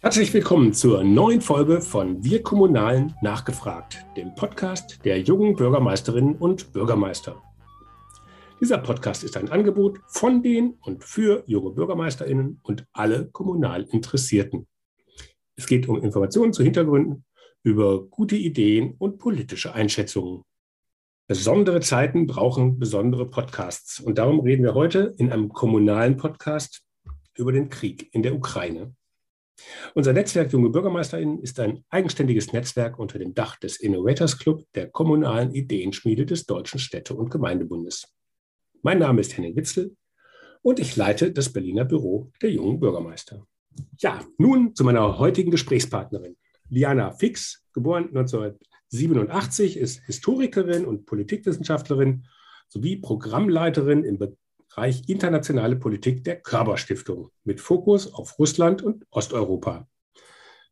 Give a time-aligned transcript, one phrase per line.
[0.00, 6.72] Herzlich willkommen zur neuen Folge von Wir Kommunalen nachgefragt, dem Podcast der jungen Bürgermeisterinnen und
[6.72, 7.42] Bürgermeister.
[8.60, 14.68] Dieser Podcast ist ein Angebot von den und für junge Bürgermeisterinnen und alle kommunal Interessierten.
[15.56, 17.24] Es geht um Informationen zu Hintergründen,
[17.62, 20.42] über gute Ideen und politische Einschätzungen.
[21.26, 26.84] Besondere Zeiten brauchen besondere Podcasts und darum reden wir heute in einem kommunalen Podcast
[27.36, 28.94] über den Krieg in der Ukraine.
[29.94, 34.88] Unser Netzwerk Junge BürgermeisterInnen ist ein eigenständiges Netzwerk unter dem Dach des Innovators Club, der
[34.88, 38.12] kommunalen Ideenschmiede des Deutschen Städte- und Gemeindebundes.
[38.82, 39.96] Mein Name ist Henning Witzel
[40.62, 43.46] und ich leite das Berliner Büro der Jungen Bürgermeister.
[43.98, 46.36] Ja, nun zu meiner heutigen Gesprächspartnerin.
[46.68, 52.26] Liana Fix, geboren 1987, ist Historikerin und Politikwissenschaftlerin
[52.68, 54.18] sowie Programmleiterin im
[54.74, 59.86] Bereich internationale Politik der Körperstiftung mit Fokus auf Russland und Osteuropa.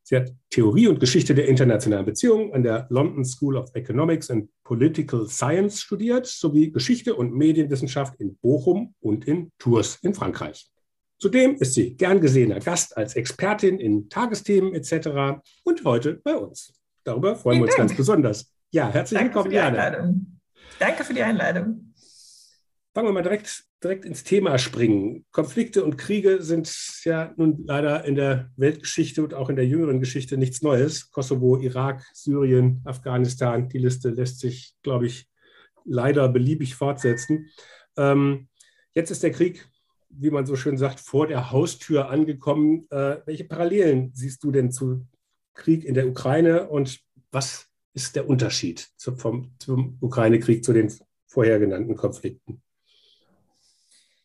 [0.03, 4.51] Sie hat Theorie und Geschichte der internationalen Beziehungen an der London School of Economics and
[4.65, 10.69] Political Science studiert, sowie Geschichte und Medienwissenschaft in Bochum und in Tours in Frankreich.
[11.21, 15.41] Zudem ist sie gern gesehener Gast als Expertin in Tagesthemen etc.
[15.63, 16.73] und heute bei uns.
[17.05, 17.89] Darüber freuen Vielen wir uns Dank.
[17.89, 18.53] ganz besonders.
[18.73, 20.13] Ja, herzlich Danke willkommen, Jana.
[20.81, 21.92] Danke für die Einladung.
[22.95, 25.25] Fangen wir mal direkt direkt ins Thema springen.
[25.33, 26.73] Konflikte und Kriege sind
[27.05, 31.11] ja nun leider in der Weltgeschichte und auch in der jüngeren Geschichte nichts Neues.
[31.11, 35.29] Kosovo, Irak, Syrien, Afghanistan, die Liste lässt sich, glaube ich,
[35.85, 37.49] leider beliebig fortsetzen.
[37.97, 38.49] Ähm,
[38.95, 39.69] jetzt ist der Krieg,
[40.11, 42.87] wie man so schön sagt, vor der Haustür angekommen.
[42.91, 45.07] Äh, welche Parallelen siehst du denn zu
[45.55, 47.01] Krieg in der Ukraine und
[47.33, 50.93] was ist der Unterschied zum, vom, zum Ukraine-Krieg zu den
[51.27, 52.63] vorher genannten Konflikten?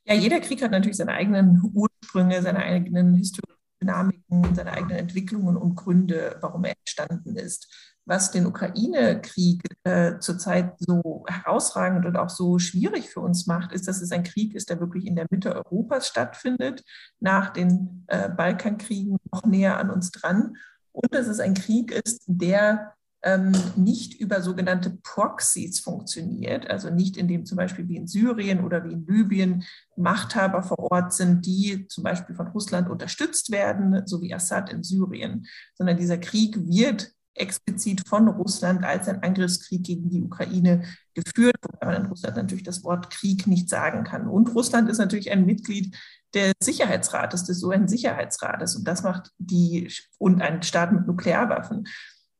[0.07, 5.57] Ja, jeder Krieg hat natürlich seine eigenen Ursprünge, seine eigenen historischen Dynamiken, seine eigenen Entwicklungen
[5.57, 7.67] und Gründe, warum er entstanden ist.
[8.05, 13.89] Was den Ukraine-Krieg äh, zurzeit so herausragend und auch so schwierig für uns macht, ist,
[13.89, 16.85] dass es ein Krieg ist, der wirklich in der Mitte Europas stattfindet,
[17.19, 20.55] nach den äh, Balkankriegen noch näher an uns dran.
[20.93, 22.93] Und dass es ein Krieg ist, der
[23.23, 28.83] ähm, nicht über sogenannte Proxies funktioniert, also nicht indem zum Beispiel wie in Syrien oder
[28.83, 29.63] wie in Libyen
[29.95, 34.83] Machthaber vor Ort sind, die zum Beispiel von Russland unterstützt werden, so wie Assad in
[34.83, 40.83] Syrien, sondern dieser Krieg wird explizit von Russland als ein Angriffskrieg gegen die Ukraine
[41.13, 44.27] geführt, wobei man in Russland natürlich das Wort Krieg nicht sagen kann.
[44.27, 45.95] Und Russland ist natürlich ein Mitglied
[46.33, 48.75] des Sicherheitsrates, des UN-Sicherheitsrates.
[48.75, 51.87] Und das macht die, und ein Staat mit Nuklearwaffen.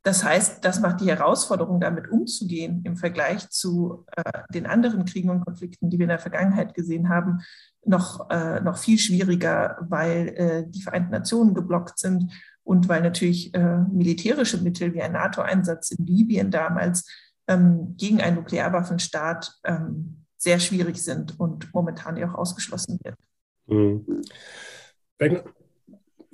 [0.07, 4.23] Das heißt, das macht die Herausforderung, damit umzugehen im Vergleich zu äh,
[4.53, 7.39] den anderen Kriegen und Konflikten, die wir in der Vergangenheit gesehen haben,
[7.83, 12.31] noch, äh, noch viel schwieriger, weil äh, die Vereinten Nationen geblockt sind
[12.63, 17.05] und weil natürlich äh, militärische Mittel wie ein NATO-Einsatz in Libyen damals
[17.49, 23.17] ähm, gegen einen Nuklearwaffenstaat ähm, sehr schwierig sind und momentan ja auch ausgeschlossen wird.
[23.65, 24.21] Mhm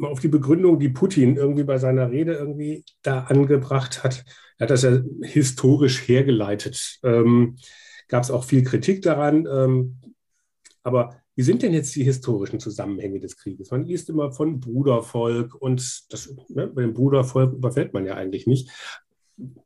[0.06, 4.24] auf die Begründung, die Putin irgendwie bei seiner Rede irgendwie da angebracht hat.
[4.58, 7.00] Er hat das ja historisch hergeleitet.
[7.03, 7.58] Ähm,
[8.08, 9.47] Gab es auch viel Kritik daran.
[9.52, 9.97] Ähm,
[10.84, 13.72] aber wie sind denn jetzt die historischen Zusammenhänge des Krieges?
[13.72, 18.46] Man liest immer von Brudervolk und das, ne, bei dem Brudervolk überfällt man ja eigentlich
[18.46, 18.70] nicht.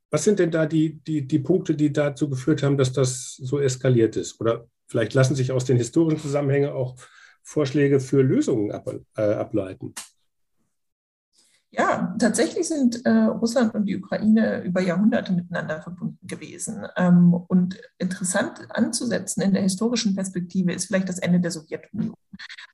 [0.10, 3.60] Was sind denn da die, die, die Punkte, die dazu geführt haben, dass das so
[3.60, 4.40] eskaliert ist?
[4.40, 6.96] Oder vielleicht lassen sich aus den historischen Zusammenhängen auch
[7.44, 9.94] Vorschläge für Lösungen ab, äh, ableiten?
[11.72, 16.88] Ja, tatsächlich sind äh, Russland und die Ukraine über Jahrhunderte miteinander verbunden gewesen.
[16.96, 22.16] Ähm, und interessant anzusetzen in der historischen Perspektive ist vielleicht das Ende der Sowjetunion.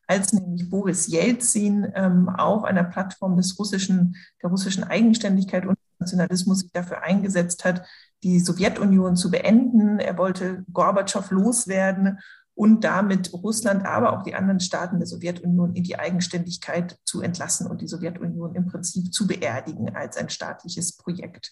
[0.05, 6.59] Als nämlich Boris Jelzin ähm, auf einer Plattform des russischen, der russischen Eigenständigkeit und Nationalismus
[6.59, 7.85] sich dafür eingesetzt hat,
[8.23, 9.99] die Sowjetunion zu beenden.
[9.99, 12.19] Er wollte Gorbatschow loswerden
[12.55, 17.67] und damit Russland, aber auch die anderen Staaten der Sowjetunion in die Eigenständigkeit zu entlassen
[17.67, 21.51] und die Sowjetunion im Prinzip zu beerdigen als ein staatliches Projekt.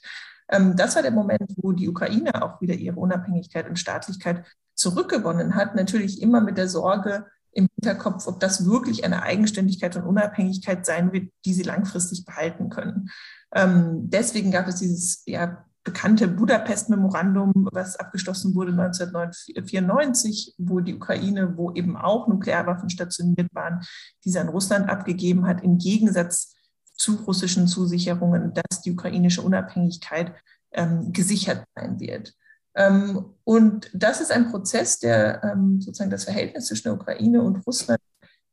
[0.49, 5.55] Ähm, das war der Moment, wo die Ukraine auch wieder ihre Unabhängigkeit und Staatlichkeit zurückgewonnen
[5.55, 10.85] hat, natürlich immer mit der Sorge im Hinterkopf, ob das wirklich eine Eigenständigkeit und Unabhängigkeit
[10.85, 13.09] sein wird, die sie langfristig behalten können.
[13.53, 21.57] Ähm, deswegen gab es dieses ja, bekannte Budapest-Memorandum, was abgeschlossen wurde 1994, wo die Ukraine,
[21.57, 23.81] wo eben auch Nuklearwaffen stationiert waren,
[24.23, 26.53] diese an Russland abgegeben hat, im Gegensatz
[26.93, 30.33] zu russischen Zusicherungen, dass die ukrainische Unabhängigkeit
[30.71, 32.33] ähm, gesichert sein wird.
[32.75, 37.65] Ähm, und das ist ein Prozess, der ähm, sozusagen das Verhältnis zwischen der Ukraine und
[37.65, 37.99] Russland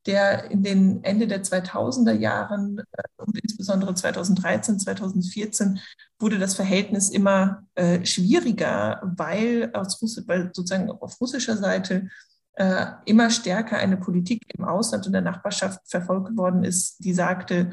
[0.06, 5.80] der in den Ende der 2000er Jahren äh, und insbesondere 2013, 2014
[6.18, 12.08] wurde das Verhältnis immer äh, schwieriger, weil, aus Russ weil sozusagen auf russischer Seite
[12.54, 17.72] äh, immer stärker eine Politik im Ausland und der Nachbarschaft verfolgt worden ist, die sagte,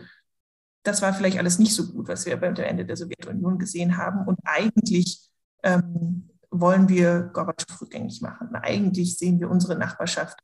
[0.84, 4.28] das war vielleicht alles nicht so gut, was wir beim Ende der Sowjetunion gesehen haben.
[4.28, 5.28] Und eigentlich
[5.64, 8.56] ähm, wollen wir Gorbatschow rückgängig machen.
[8.56, 10.38] Eigentlich sehen wir unsere Nachbarschaft,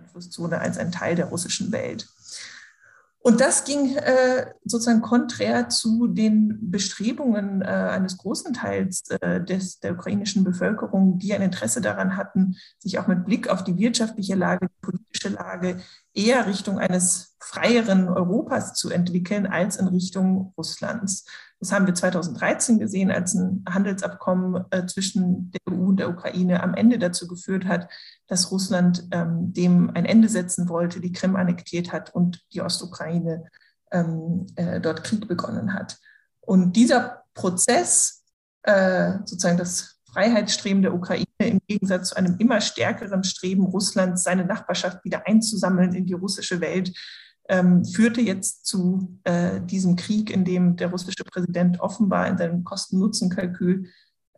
[0.00, 2.08] Einflusszone als ein Teil der russischen Welt.
[3.22, 9.78] Und das ging äh, sozusagen konträr zu den Bestrebungen äh, eines großen Teils äh, des,
[9.78, 14.36] der ukrainischen Bevölkerung, die ein Interesse daran hatten, sich auch mit Blick auf die wirtschaftliche
[14.36, 15.80] Lage, die politische Lage
[16.14, 21.26] eher Richtung eines freieren Europas zu entwickeln als in Richtung Russlands.
[21.60, 26.62] Das haben wir 2013 gesehen, als ein Handelsabkommen äh, zwischen der EU und der Ukraine
[26.62, 27.88] am Ende dazu geführt hat,
[28.26, 33.44] dass Russland ähm, dem ein Ende setzen wollte, die Krim annektiert hat und die Ostukraine
[33.92, 35.98] ähm, äh, dort Krieg begonnen hat.
[36.40, 38.24] Und dieser Prozess,
[38.62, 44.44] äh, sozusagen das Freiheitsstreben der Ukraine im Gegensatz zu einem immer stärkeren Streben Russlands, seine
[44.44, 46.92] Nachbarschaft wieder einzusammeln in die russische Welt,
[47.50, 52.62] ähm, führte jetzt zu äh, diesem Krieg, in dem der russische Präsident offenbar in seinem
[52.62, 53.86] Kosten-Nutzen-Kalkül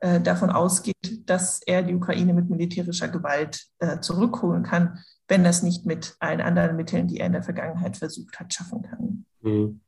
[0.01, 4.99] äh, davon ausgeht, dass er die Ukraine mit militärischer Gewalt äh, zurückholen kann,
[5.29, 8.83] wenn das nicht mit allen anderen Mitteln, die er in der Vergangenheit versucht hat, schaffen
[8.83, 9.27] kann.
[9.43, 9.81] Mhm.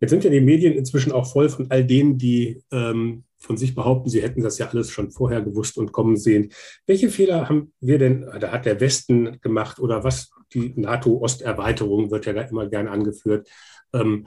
[0.00, 3.74] Jetzt sind ja die Medien inzwischen auch voll von all denen, die ähm, von sich
[3.74, 6.52] behaupten, sie hätten das ja alles schon vorher gewusst und kommen sehen.
[6.86, 12.26] Welche Fehler haben wir denn, da hat der Westen gemacht oder was die NATO-Osterweiterung wird
[12.26, 13.48] ja da immer gern angeführt.
[13.92, 14.26] Ähm,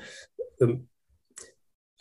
[0.60, 0.88] ähm,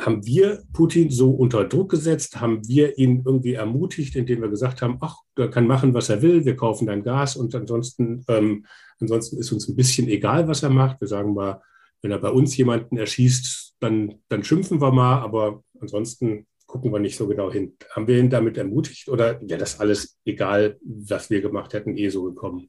[0.00, 2.40] haben wir Putin so unter Druck gesetzt?
[2.40, 6.20] Haben wir ihn irgendwie ermutigt, indem wir gesagt haben, ach, er kann machen, was er
[6.20, 8.66] will, wir kaufen dann Gas und ansonsten, ähm,
[8.98, 11.00] ansonsten ist uns ein bisschen egal, was er macht.
[11.00, 11.62] Wir sagen mal,
[12.02, 16.98] wenn er bei uns jemanden erschießt, dann, dann schimpfen wir mal, aber ansonsten gucken wir
[16.98, 17.76] nicht so genau hin.
[17.94, 22.08] Haben wir ihn damit ermutigt oder wäre das alles egal, was wir gemacht hätten, eh
[22.08, 22.68] so gekommen?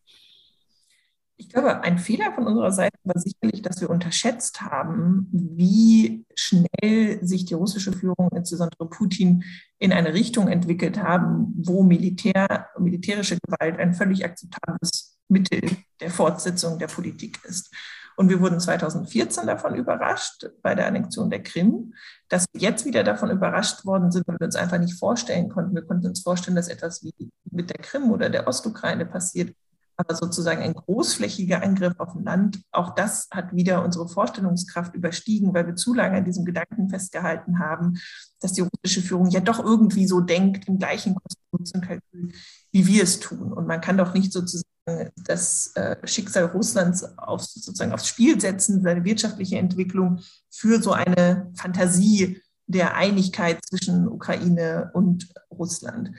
[1.38, 7.26] Ich glaube, ein Fehler von unserer Seite war sicherlich, dass wir unterschätzt haben, wie schnell
[7.26, 9.44] sich die russische Führung, insbesondere Putin,
[9.80, 15.62] in eine Richtung entwickelt haben, wo Militär, militärische Gewalt ein völlig akzeptables Mittel
[16.00, 17.74] der Fortsetzung der Politik ist.
[18.18, 21.94] Und wir wurden 2014 davon überrascht bei der Annexion der Krim,
[22.30, 25.76] dass wir jetzt wieder davon überrascht worden sind, weil wir uns einfach nicht vorstellen konnten.
[25.76, 27.14] Wir konnten uns vorstellen, dass etwas wie
[27.52, 29.54] mit der Krim oder der Ostukraine passiert,
[29.98, 35.54] aber sozusagen ein großflächiger Angriff auf ein Land, auch das hat wieder unsere Vorstellungskraft überstiegen,
[35.54, 37.98] weil wir zu lange an diesem Gedanken festgehalten haben,
[38.42, 42.34] dass die russische Führung ja doch irgendwie so denkt, im gleichen Konstitutionskalkül,
[42.72, 43.54] wie wir es tun.
[43.54, 48.84] Und man kann doch nicht sozusagen das äh, Schicksal Russlands auf, sozusagen aufs Spiel setzen,
[48.84, 50.20] seine wirtschaftliche Entwicklung
[50.52, 56.12] für so eine Fantasie der Einigkeit zwischen Ukraine und Russland.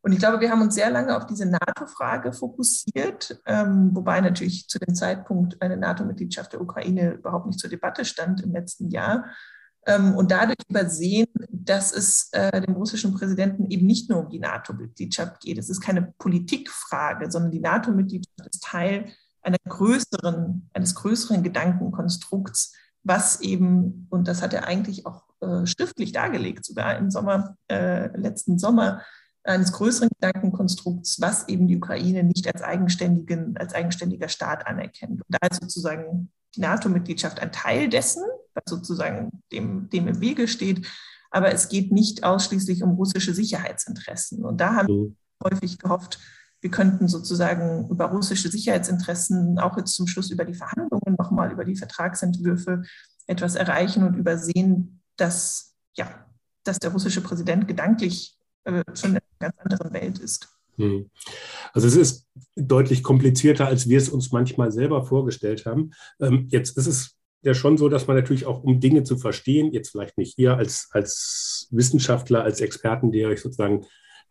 [0.00, 4.68] Und ich glaube, wir haben uns sehr lange auf diese NATO-Frage fokussiert, ähm, wobei natürlich
[4.68, 9.26] zu dem Zeitpunkt eine NATO-Mitgliedschaft der Ukraine überhaupt nicht zur Debatte stand im letzten Jahr.
[9.88, 14.38] Ähm, und dadurch übersehen, dass es äh, dem russischen Präsidenten eben nicht nur um die
[14.38, 15.58] NATO-Mitgliedschaft geht.
[15.58, 19.10] Es ist keine Politikfrage, sondern die NATO-Mitgliedschaft ist Teil
[19.68, 26.64] größeren, eines größeren Gedankenkonstrukts, was eben, und das hat er eigentlich auch äh, schriftlich dargelegt,
[26.64, 29.02] sogar im Sommer, äh, letzten Sommer,
[29.44, 35.22] eines größeren Gedankenkonstrukts, was eben die Ukraine nicht als, eigenständigen, als eigenständiger Staat anerkennt.
[35.22, 38.24] Und da ist sozusagen die NATO-Mitgliedschaft ein Teil dessen,
[38.66, 40.86] sozusagen dem, dem im Wege steht.
[41.30, 44.44] Aber es geht nicht ausschließlich um russische Sicherheitsinteressen.
[44.44, 46.18] Und da haben wir häufig gehofft,
[46.60, 51.64] wir könnten sozusagen über russische Sicherheitsinteressen auch jetzt zum Schluss über die Verhandlungen nochmal, über
[51.64, 52.82] die Vertragsentwürfe
[53.26, 56.08] etwas erreichen und übersehen, dass, ja,
[56.64, 60.48] dass der russische Präsident gedanklich äh, schon in einer ganz anderen Welt ist.
[60.76, 61.10] Hm.
[61.72, 65.92] Also es ist deutlich komplizierter, als wir es uns manchmal selber vorgestellt haben.
[66.20, 69.72] Ähm, jetzt ist es ja schon so, dass man natürlich auch, um Dinge zu verstehen,
[69.72, 73.86] jetzt vielleicht nicht ihr als, als Wissenschaftler, als Experten, die euch sozusagen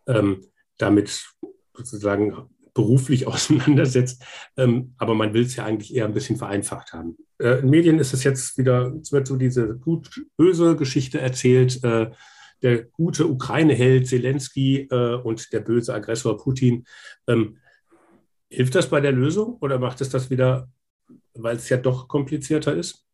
[0.08, 0.46] ähm,
[0.78, 1.26] damit
[1.74, 4.24] sozusagen beruflich auseinandersetzt,
[4.56, 7.18] ähm, aber man will es ja eigentlich eher ein bisschen vereinfacht haben.
[7.40, 12.12] Äh, in Medien ist es jetzt wieder, es wird so diese gut-böse Geschichte erzählt, äh,
[12.64, 16.86] der gute Ukraine-Held Zelensky äh, und der böse Aggressor Putin.
[17.28, 17.58] Ähm,
[18.50, 20.70] hilft das bei der Lösung oder macht es das wieder,
[21.42, 23.06] weil es ja doch komplizierter ist?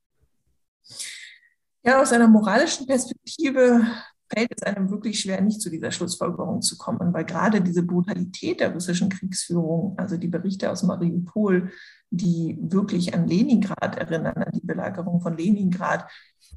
[1.83, 3.85] Ja, aus einer moralischen Perspektive
[4.33, 8.59] fällt es einem wirklich schwer, nicht zu dieser Schlussfolgerung zu kommen, weil gerade diese Brutalität
[8.59, 11.71] der russischen Kriegsführung, also die Berichte aus Mariupol,
[12.09, 16.07] die wirklich an Leningrad erinnern, an die Belagerung von Leningrad,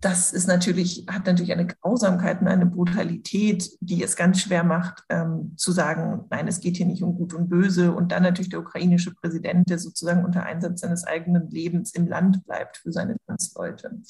[0.00, 5.02] das ist natürlich, hat natürlich eine Grausamkeit und eine Brutalität, die es ganz schwer macht,
[5.09, 7.92] ähm, zu sagen, nein, es geht hier nicht um Gut und Böse.
[7.92, 12.45] Und dann natürlich der ukrainische Präsident, der sozusagen unter Einsatz seines eigenen Lebens im Land
[12.45, 14.02] bleibt für seine Landsleute.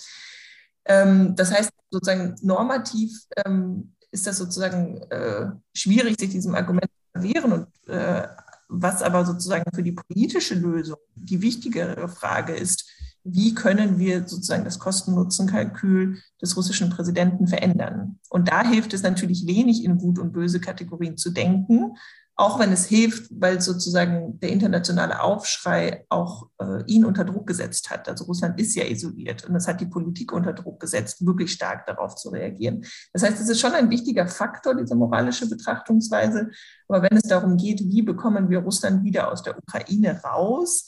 [0.86, 7.22] Ähm, das heißt, sozusagen normativ ähm, ist das sozusagen äh, schwierig, sich diesem Argument zu
[7.22, 7.52] wehren.
[7.52, 8.26] Und äh,
[8.68, 12.88] was aber sozusagen für die politische Lösung die wichtigere Frage ist,
[13.28, 18.20] wie können wir sozusagen das Kosten-Nutzen-Kalkül des russischen Präsidenten verändern?
[18.30, 21.96] Und da hilft es natürlich wenig, in gut und böse Kategorien zu denken,
[22.38, 27.88] auch wenn es hilft, weil sozusagen der internationale Aufschrei auch äh, ihn unter Druck gesetzt
[27.88, 28.08] hat.
[28.10, 31.86] Also Russland ist ja isoliert und es hat die Politik unter Druck gesetzt, wirklich stark
[31.86, 32.84] darauf zu reagieren.
[33.14, 36.50] Das heißt, es ist schon ein wichtiger Faktor, diese moralische Betrachtungsweise.
[36.88, 40.86] Aber wenn es darum geht, wie bekommen wir Russland wieder aus der Ukraine raus,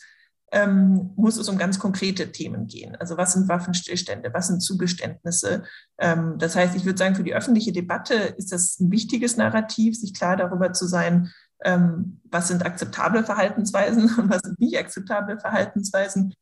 [0.51, 2.97] ähm, muss es um ganz konkrete Themen gehen.
[2.97, 5.65] Also was sind Waffenstillstände, was sind Zugeständnisse?
[5.99, 9.99] Ähm, das heißt, ich würde sagen, für die öffentliche Debatte ist das ein wichtiges Narrativ,
[9.99, 11.31] sich klar darüber zu sein,
[11.65, 16.35] ähm, was sind akzeptable Verhaltensweisen und was sind nicht akzeptable Verhaltensweisen.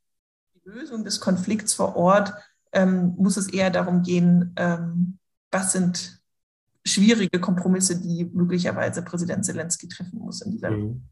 [0.54, 2.32] Die Lösung des Konflikts vor Ort
[2.72, 5.18] ähm, muss es eher darum gehen, ähm,
[5.50, 6.20] was sind
[6.84, 11.02] schwierige Kompromisse, die möglicherweise Präsident Zelensky treffen muss in dieser mhm.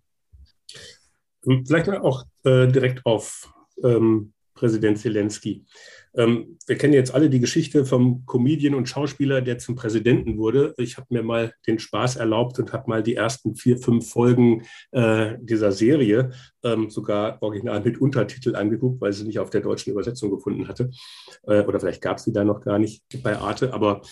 [1.44, 5.64] Vielleicht auch äh, direkt auf ähm, Präsident Zelensky.
[6.16, 10.74] Ähm, wir kennen jetzt alle die Geschichte vom Comedian und Schauspieler, der zum Präsidenten wurde.
[10.78, 14.62] Ich habe mir mal den Spaß erlaubt und habe mal die ersten vier, fünf Folgen
[14.92, 16.30] äh, dieser Serie
[16.62, 20.90] ähm, sogar original mit Untertitel angeguckt, weil sie nicht auf der deutschen Übersetzung gefunden hatte.
[21.42, 23.74] Äh, oder vielleicht gab es sie da noch gar nicht bei Arte.
[23.74, 24.02] Aber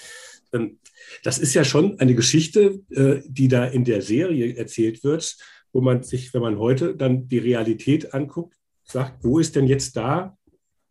[0.53, 0.81] ähm,
[1.23, 5.37] das ist ja schon eine Geschichte, äh, die da in der Serie erzählt wird
[5.73, 9.97] wo man sich, wenn man heute dann die Realität anguckt, sagt, wo ist denn jetzt
[9.97, 10.37] da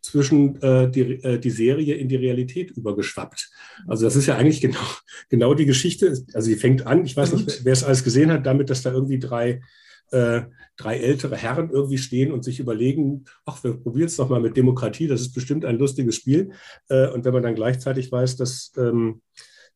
[0.02, 3.52] zwischen äh, die, äh, die Serie in die Realität übergeschwappt.
[3.88, 4.80] Also das ist ja eigentlich genau,
[5.30, 6.08] genau die Geschichte.
[6.34, 8.92] Also sie fängt an, ich weiß nicht, wer es alles gesehen hat, damit, dass da
[8.92, 9.62] irgendwie drei,
[10.10, 10.42] äh,
[10.76, 14.58] drei ältere Herren irgendwie stehen und sich überlegen, ach, wir probieren es doch mal mit
[14.58, 16.52] Demokratie, das ist bestimmt ein lustiges Spiel.
[16.90, 19.22] Äh, und wenn man dann gleichzeitig weiß, dass ähm,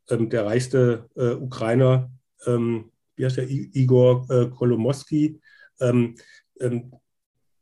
[0.09, 2.11] ähm, der reichste äh, Ukrainer
[2.47, 5.39] ähm, wie heißt der, Igor äh, Kolomowski,
[5.79, 6.15] ähm,
[6.59, 6.91] ähm,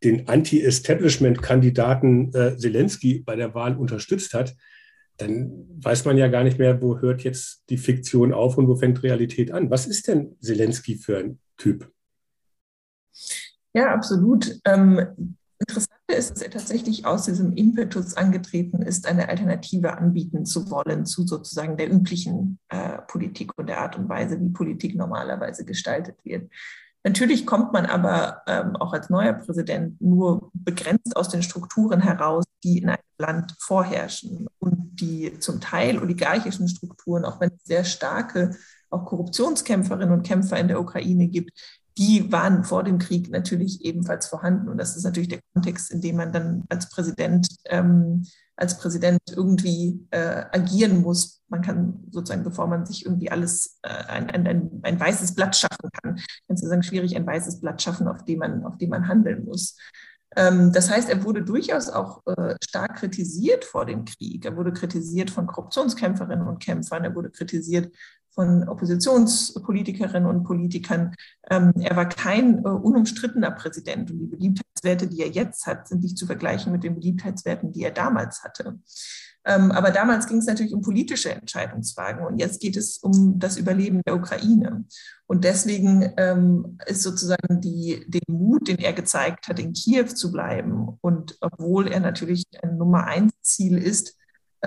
[0.04, 4.56] den Anti-Establishment-Kandidaten äh, Zelensky bei der Wahl unterstützt hat,
[5.18, 8.76] dann weiß man ja gar nicht mehr, wo hört jetzt die Fiktion auf und wo
[8.76, 9.70] fängt Realität an.
[9.70, 11.92] Was ist denn Zelensky für ein Typ?
[13.74, 14.60] Ja, absolut.
[14.66, 15.38] Ähm,
[16.18, 21.26] ist, dass er tatsächlich aus diesem Impetus angetreten ist, eine Alternative anbieten zu wollen zu
[21.26, 26.50] sozusagen der üblichen äh, Politik und der Art und Weise, wie Politik normalerweise gestaltet wird.
[27.06, 32.46] Natürlich kommt man aber ähm, auch als neuer Präsident nur begrenzt aus den Strukturen heraus,
[32.64, 37.84] die in einem Land vorherrschen und die zum Teil oligarchischen Strukturen, auch wenn es sehr
[37.84, 38.56] starke
[38.90, 41.52] auch Korruptionskämpferinnen und Kämpfer in der Ukraine gibt,
[41.98, 44.70] die waren vor dem Krieg natürlich ebenfalls vorhanden.
[44.70, 49.20] Und das ist natürlich der Kontext, in dem man dann als Präsident, ähm, als Präsident
[49.36, 51.42] irgendwie äh, agieren muss.
[51.50, 55.90] Man kann sozusagen, bevor man sich irgendwie alles, äh, ein, ein, ein, weißes Blatt schaffen
[56.02, 59.08] kann, kann es sagen, schwierig ein weißes Blatt schaffen, auf dem man, auf dem man
[59.08, 59.78] handeln muss.
[60.36, 64.46] Ähm, das heißt, er wurde durchaus auch äh, stark kritisiert vor dem Krieg.
[64.46, 67.04] Er wurde kritisiert von Korruptionskämpferinnen und Kämpfern.
[67.04, 67.94] Er wurde kritisiert
[68.34, 71.14] von Oppositionspolitikerinnen und Politikern.
[71.50, 76.04] Ähm, er war kein äh, unumstrittener Präsident und die Beliebtheitswerte, die er jetzt hat, sind
[76.04, 78.80] nicht zu vergleichen mit den Beliebtheitswerten, die er damals hatte.
[79.46, 83.58] Ähm, aber damals ging es natürlich um politische Entscheidungsfragen und jetzt geht es um das
[83.58, 84.86] Überleben der Ukraine.
[85.28, 90.32] Und deswegen ähm, ist sozusagen die, den Mut, den er gezeigt hat, in Kiew zu
[90.32, 94.16] bleiben und obwohl er natürlich ein Nummer eins Ziel ist,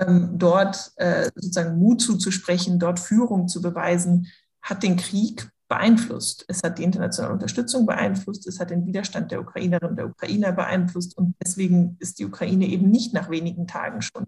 [0.05, 4.27] dort äh, sozusagen Mut zuzusprechen, dort Führung zu beweisen,
[4.61, 6.45] hat den Krieg beeinflusst.
[6.47, 10.51] Es hat die internationale Unterstützung beeinflusst, es hat den Widerstand der Ukrainerinnen und der Ukrainer
[10.51, 14.25] beeinflusst und deswegen ist die Ukraine eben nicht nach wenigen Tagen schon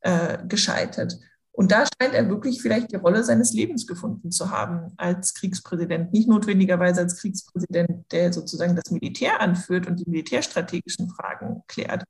[0.00, 1.18] äh, gescheitert.
[1.54, 6.12] Und da scheint er wirklich vielleicht die Rolle seines Lebens gefunden zu haben als Kriegspräsident.
[6.12, 12.04] Nicht notwendigerweise als Kriegspräsident, der sozusagen das Militär anführt und die militärstrategischen Fragen klärt,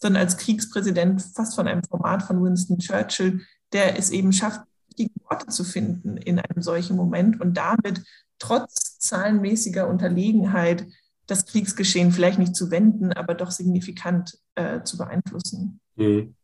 [0.00, 3.40] sondern als Kriegspräsident fast von einem Format von Winston Churchill,
[3.72, 4.60] der es eben schafft,
[4.98, 8.02] richtigen Worte zu finden in einem solchen Moment und damit
[8.38, 10.86] trotz zahlenmäßiger Unterlegenheit
[11.26, 15.80] das Kriegsgeschehen vielleicht nicht zu wenden, aber doch signifikant äh, zu beeinflussen.
[15.96, 16.34] Mhm.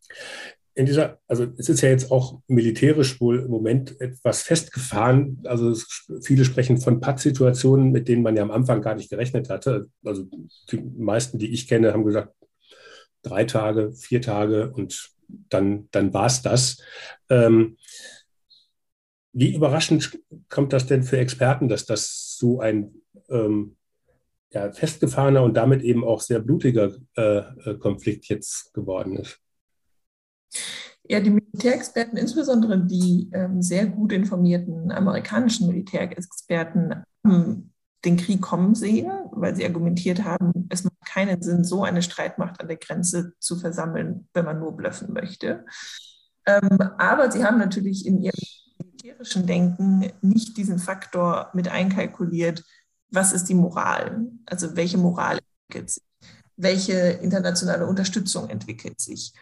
[0.75, 5.39] in dieser, also es ist ja jetzt auch militärisch wohl im Moment etwas festgefahren.
[5.45, 5.73] Also
[6.21, 9.89] viele sprechen von Pattsituationen, mit denen man ja am Anfang gar nicht gerechnet hatte.
[10.03, 10.25] Also
[10.71, 12.33] die meisten, die ich kenne, haben gesagt,
[13.25, 15.11] drei Tage, vier Tage und
[15.49, 16.81] dann, dann war es das.
[17.29, 17.77] Ähm,
[19.33, 20.17] wie überraschend
[20.49, 22.93] kommt das denn für Experten, dass das so ein
[23.29, 23.75] ähm,
[24.51, 29.39] ja, festgefahrener und damit eben auch sehr blutiger äh, äh Konflikt jetzt geworden ist?
[31.07, 37.71] Ja, die Militärexperten, insbesondere die ähm, sehr gut informierten amerikanischen Militärexperten, haben
[38.05, 42.59] den Krieg kommen sehen, weil sie argumentiert haben, es macht keinen Sinn, so eine Streitmacht
[42.59, 45.65] an der Grenze zu versammeln, wenn man nur blöffen möchte.
[46.45, 48.39] Ähm, aber sie haben natürlich in ihrem
[48.77, 52.63] militärischen Denken nicht diesen Faktor mit einkalkuliert,
[53.09, 54.27] was ist die Moral?
[54.45, 56.03] Also welche Moral entwickelt sich?
[56.57, 59.33] Welche internationale Unterstützung entwickelt sich?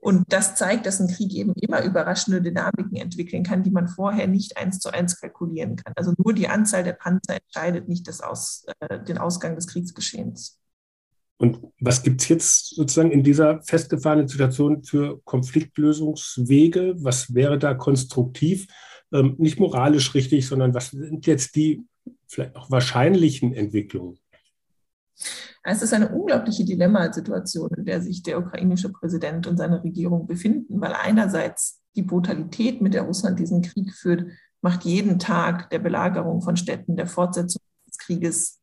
[0.00, 4.26] Und das zeigt, dass ein Krieg eben immer überraschende Dynamiken entwickeln kann, die man vorher
[4.26, 5.92] nicht eins zu eins kalkulieren kann.
[5.94, 10.59] Also nur die Anzahl der Panzer entscheidet nicht Aus, äh, den Ausgang des Kriegsgeschehens.
[11.40, 16.96] Und was gibt es jetzt sozusagen in dieser festgefahrenen Situation für Konfliktlösungswege?
[16.98, 18.66] Was wäre da konstruktiv?
[19.10, 21.82] Ähm, nicht moralisch richtig, sondern was sind jetzt die
[22.26, 24.18] vielleicht auch wahrscheinlichen Entwicklungen?
[25.62, 30.78] Es ist eine unglaubliche Dilemmasituation, in der sich der ukrainische Präsident und seine Regierung befinden,
[30.78, 34.26] weil einerseits die Brutalität, mit der Russland diesen Krieg führt,
[34.60, 38.60] macht jeden Tag der Belagerung von Städten, der Fortsetzung des Krieges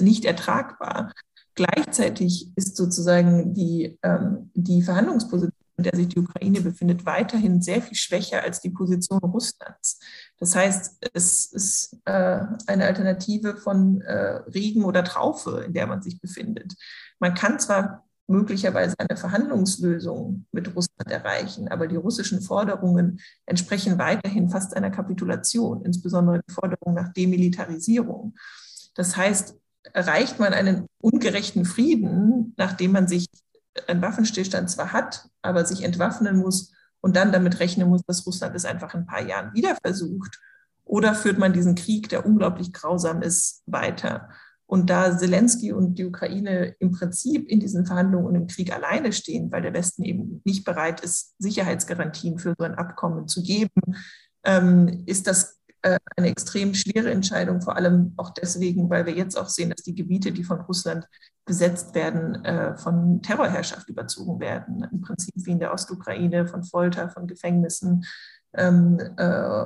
[0.00, 1.12] nicht ertragbar.
[1.56, 7.82] Gleichzeitig ist sozusagen die, ähm, die Verhandlungsposition in der sich die Ukraine befindet, weiterhin sehr
[7.82, 10.00] viel schwächer als die Position Russlands.
[10.38, 16.02] Das heißt, es ist äh, eine Alternative von äh, Regen oder Traufe, in der man
[16.02, 16.74] sich befindet.
[17.18, 24.48] Man kann zwar möglicherweise eine Verhandlungslösung mit Russland erreichen, aber die russischen Forderungen entsprechen weiterhin
[24.48, 28.34] fast einer Kapitulation, insbesondere die Forderung nach Demilitarisierung.
[28.94, 29.54] Das heißt,
[29.92, 33.26] erreicht man einen ungerechten Frieden, nachdem man sich
[33.86, 38.54] einen Waffenstillstand zwar hat, aber sich entwaffnen muss und dann damit rechnen muss, dass Russland
[38.56, 40.40] es einfach in ein paar Jahren wieder versucht?
[40.84, 44.30] Oder führt man diesen Krieg, der unglaublich grausam ist, weiter?
[44.66, 49.12] Und da Zelensky und die Ukraine im Prinzip in diesen Verhandlungen und im Krieg alleine
[49.12, 53.80] stehen, weil der Westen eben nicht bereit ist, Sicherheitsgarantien für so ein Abkommen zu geben,
[54.44, 55.55] ähm, ist das
[56.16, 59.94] eine extrem schwere Entscheidung, vor allem auch deswegen, weil wir jetzt auch sehen, dass die
[59.94, 61.06] Gebiete, die von Russland
[61.44, 64.86] besetzt werden, äh, von Terrorherrschaft überzogen werden.
[64.90, 68.04] Im Prinzip wie in der Ostukraine, von Folter, von Gefängnissen,
[68.54, 69.64] ähm, äh,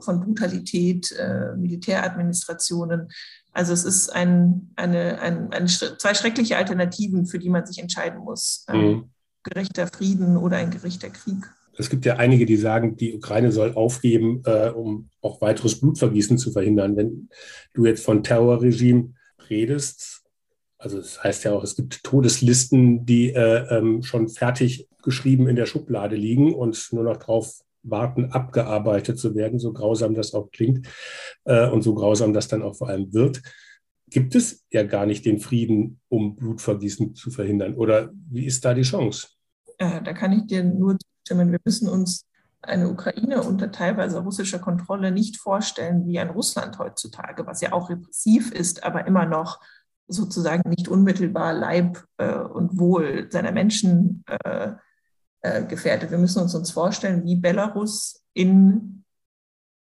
[0.00, 1.14] von Brutalität,
[1.56, 3.08] Militäradministrationen.
[3.52, 8.20] Also es ist ein, eine, ein, eine, zwei schreckliche Alternativen, für die man sich entscheiden
[8.20, 8.64] muss.
[8.68, 9.10] Ähm, mhm.
[9.42, 13.74] Gerechter Frieden oder ein gerechter Krieg es gibt ja einige, die sagen, die Ukraine soll
[13.74, 16.96] aufgeben, äh, um auch weiteres Blutvergießen zu verhindern.
[16.96, 17.28] Wenn
[17.74, 19.14] du jetzt von Terrorregime
[19.48, 20.22] redest,
[20.78, 25.56] also das heißt ja auch, es gibt Todeslisten, die äh, ähm, schon fertig geschrieben in
[25.56, 30.50] der Schublade liegen und nur noch darauf warten, abgearbeitet zu werden, so grausam das auch
[30.50, 30.86] klingt
[31.44, 33.42] äh, und so grausam das dann auch vor allem wird
[34.10, 37.74] gibt es ja gar nicht den Frieden, um Blutvergießen zu verhindern.
[37.74, 39.28] Oder wie ist da die Chance?
[39.78, 40.98] Äh, da kann ich dir nur
[41.30, 41.52] zustimmen.
[41.52, 42.26] Wir müssen uns
[42.62, 47.88] eine Ukraine unter teilweise russischer Kontrolle nicht vorstellen wie ein Russland heutzutage, was ja auch
[47.88, 49.60] repressiv ist, aber immer noch
[50.08, 54.72] sozusagen nicht unmittelbar Leib äh, und Wohl seiner Menschen äh,
[55.42, 56.10] äh, gefährdet.
[56.10, 59.04] Wir müssen uns uns vorstellen, wie Belarus in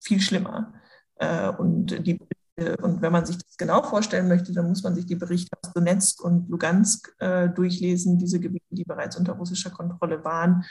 [0.01, 0.73] viel schlimmer.
[1.17, 2.17] Äh, und die
[2.56, 5.73] und wenn man sich das genau vorstellen möchte, dann muss man sich die Berichte aus
[5.73, 10.63] Donetsk und Lugansk äh, durchlesen, diese Gebiete, die bereits unter russischer Kontrolle waren.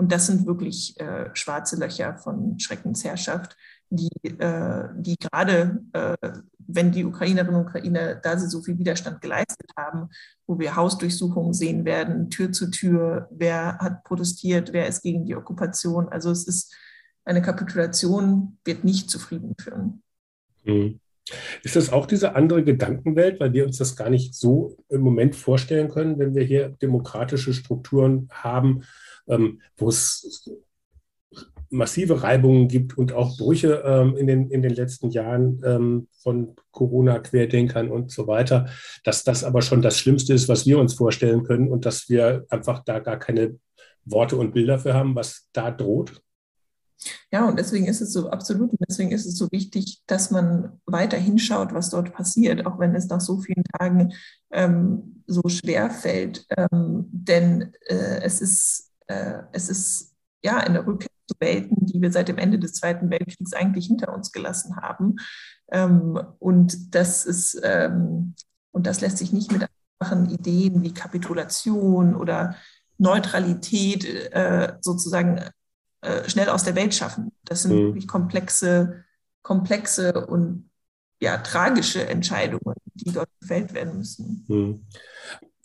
[0.00, 3.54] Und das sind wirklich äh, schwarze Löcher von Schreckensherrschaft,
[3.90, 4.08] die,
[4.38, 6.16] äh, die gerade, äh,
[6.56, 10.08] wenn die Ukrainerinnen und Ukrainer, da sie so viel Widerstand geleistet haben,
[10.46, 15.36] wo wir Hausdurchsuchungen sehen werden, Tür zu Tür, wer hat protestiert, wer ist gegen die
[15.36, 16.08] Okkupation.
[16.08, 16.74] Also es ist
[17.26, 20.02] eine Kapitulation, wird nicht zufrieden führen.
[20.64, 20.98] Mhm.
[21.62, 25.36] Ist das auch diese andere Gedankenwelt, weil wir uns das gar nicht so im Moment
[25.36, 28.84] vorstellen können, wenn wir hier demokratische Strukturen haben,
[29.30, 30.50] ähm, wo es
[31.70, 36.56] massive Reibungen gibt und auch Brüche ähm, in, den, in den letzten Jahren ähm, von
[36.72, 38.68] Corona-Querdenkern und so weiter,
[39.04, 42.44] dass das aber schon das Schlimmste ist, was wir uns vorstellen können und dass wir
[42.50, 43.56] einfach da gar keine
[44.04, 46.20] Worte und Bilder für haben, was da droht?
[47.32, 50.80] Ja, und deswegen ist es so absolut, und deswegen ist es so wichtig, dass man
[50.84, 54.12] weiter hinschaut, was dort passiert, auch wenn es nach so vielen Tagen
[54.50, 56.46] ähm, so schwer fällt.
[56.56, 62.12] Ähm, denn äh, es ist äh, es ist ja eine Rückkehr zu Welten, die wir
[62.12, 65.16] seit dem Ende des Zweiten Weltkriegs eigentlich hinter uns gelassen haben.
[65.70, 68.34] Ähm, und das ist, ähm,
[68.72, 69.66] und das lässt sich nicht mit
[69.98, 72.56] einfachen Ideen wie Kapitulation oder
[72.98, 75.42] Neutralität äh, sozusagen
[76.02, 77.32] äh, schnell aus der Welt schaffen.
[77.44, 77.86] Das sind mhm.
[77.86, 79.04] wirklich komplexe,
[79.42, 80.70] komplexe und
[81.20, 84.44] ja, tragische Entscheidungen, die dort gefällt werden müssen.
[84.48, 84.86] Mhm.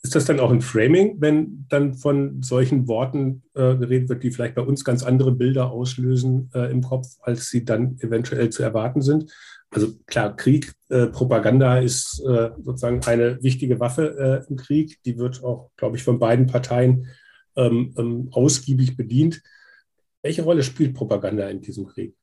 [0.06, 4.30] Ist das dann auch ein Framing, wenn dann von solchen Worten äh, geredet wird, die
[4.30, 8.62] vielleicht bei uns ganz andere Bilder auslösen äh, im Kopf, als sie dann eventuell zu
[8.62, 9.34] erwarten sind?
[9.72, 15.02] Also klar, Krieg, äh, Propaganda ist äh, sozusagen eine wichtige Waffe äh, im Krieg.
[15.06, 17.08] Die wird auch, glaube ich, von beiden Parteien
[17.56, 19.42] ähm, ähm, ausgiebig bedient.
[20.22, 22.16] Welche Rolle spielt Propaganda in diesem Krieg?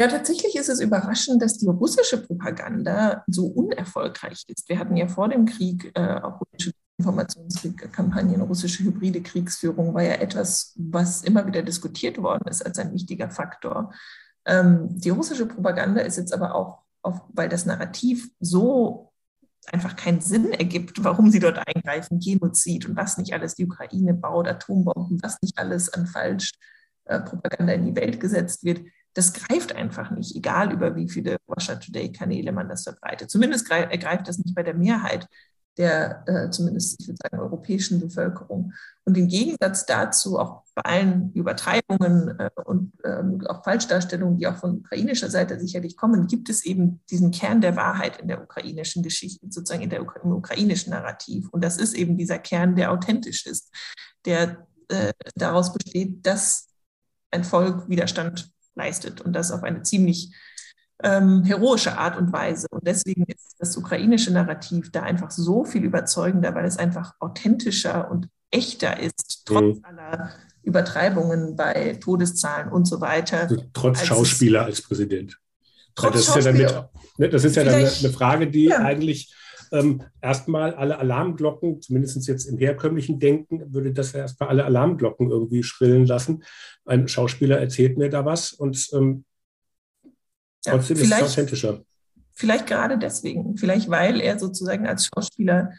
[0.00, 4.66] Ja, tatsächlich ist es überraschend, dass die russische Propaganda so unerfolgreich ist.
[4.70, 10.14] Wir hatten ja vor dem Krieg äh, auch russische Informationskampagnen, russische hybride Kriegsführung war ja
[10.14, 13.92] etwas, was immer wieder diskutiert worden ist als ein wichtiger Faktor.
[14.46, 19.12] Ähm, die russische Propaganda ist jetzt aber auch, auf, weil das Narrativ so
[19.66, 24.14] einfach keinen Sinn ergibt, warum sie dort eingreifen, Genozid und was nicht alles die Ukraine
[24.14, 28.80] baut, Atombomben, was nicht alles an Falschpropaganda äh, in die Welt gesetzt wird,
[29.14, 33.30] das greift einfach nicht, egal über wie viele Russia Today-Kanäle man das verbreitet.
[33.30, 35.28] Zumindest greift das nicht bei der Mehrheit
[35.80, 38.72] der äh, zumindest, ich würde sagen, europäischen Bevölkerung.
[39.04, 44.56] Und im Gegensatz dazu, auch bei allen Übertreibungen äh, und ähm, auch Falschdarstellungen, die auch
[44.56, 49.02] von ukrainischer Seite sicherlich kommen, gibt es eben diesen Kern der Wahrheit in der ukrainischen
[49.02, 51.48] Geschichte, sozusagen in der, im ukrainischen Narrativ.
[51.50, 53.72] Und das ist eben dieser Kern, der authentisch ist,
[54.26, 56.68] der äh, daraus besteht, dass
[57.30, 60.34] ein Volk Widerstand leistet und das auf eine ziemlich
[61.02, 62.66] ähm, heroische Art und Weise.
[62.70, 68.10] Und deswegen ist das ukrainische Narrativ da einfach so viel überzeugender, weil es einfach authentischer
[68.10, 69.84] und echter ist, trotz mhm.
[69.84, 70.30] aller
[70.62, 73.42] Übertreibungen bei Todeszahlen und so weiter.
[73.42, 75.38] Also trotz als Schauspieler als Präsident.
[75.94, 76.84] Trotz das, ist ja damit,
[77.18, 78.78] ne, das ist ja dann eine, eine Frage, die ja.
[78.78, 79.34] eigentlich
[79.72, 85.30] ähm, erstmal alle Alarmglocken, zumindest jetzt im herkömmlichen Denken, würde das ja erstmal alle Alarmglocken
[85.30, 86.42] irgendwie schrillen lassen.
[86.84, 89.24] Ein Schauspieler erzählt mir da was und ähm,
[90.64, 91.84] trotzdem ja, ist es authentischer.
[92.32, 95.72] Vielleicht gerade deswegen, vielleicht weil er sozusagen als Schauspieler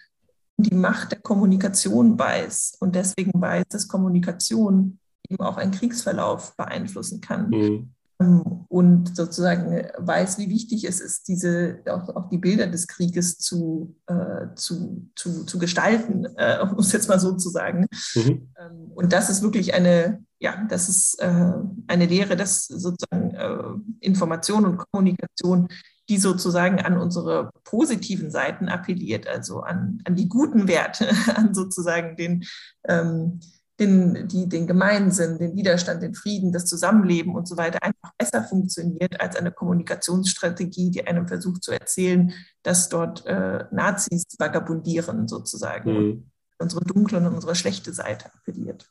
[0.57, 7.21] die Macht der Kommunikation weiß und deswegen weiß, dass Kommunikation eben auch einen Kriegsverlauf beeinflussen
[7.21, 7.49] kann.
[7.49, 7.93] Mhm.
[8.21, 13.37] Ähm, und sozusagen weiß, wie wichtig es ist, diese, auch, auch die Bilder des Krieges
[13.37, 17.87] zu, äh, zu, zu, zu gestalten, äh, um es jetzt mal so zu sagen.
[18.15, 18.53] Mhm.
[18.59, 21.53] Ähm, und das ist wirklich eine, ja, das ist äh,
[21.87, 25.67] eine Lehre, dass sozusagen äh, Information und Kommunikation,
[26.09, 32.15] die sozusagen an unsere positiven Seiten appelliert, also an, an die guten Werte, an sozusagen
[32.15, 32.43] den
[32.87, 33.39] ähm,
[33.81, 38.43] den, die, den Gemeinsinn, den Widerstand, den Frieden, das Zusammenleben und so weiter einfach besser
[38.43, 45.91] funktioniert als eine Kommunikationsstrategie, die einem versucht zu erzählen, dass dort äh, Nazis vagabundieren sozusagen
[45.91, 46.31] mhm.
[46.59, 48.87] unsere dunkle und unsere schlechte Seite appelliert.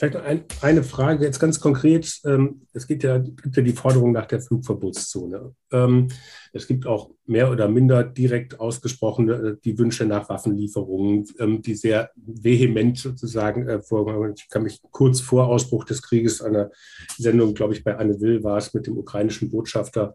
[0.00, 2.22] Vielleicht noch ein, eine Frage jetzt ganz konkret.
[2.24, 5.54] Ähm, es gibt ja, gibt ja die Forderung nach der Flugverbotszone.
[5.72, 6.08] Ähm,
[6.54, 11.74] es gibt auch mehr oder minder direkt ausgesprochene äh, die Wünsche nach Waffenlieferungen, ähm, die
[11.74, 14.32] sehr vehement sozusagen äh, vorkommen.
[14.34, 16.70] Ich kann mich kurz vor Ausbruch des Krieges an einer
[17.18, 20.14] Sendung, glaube ich, bei Anne Will war es mit dem ukrainischen Botschafter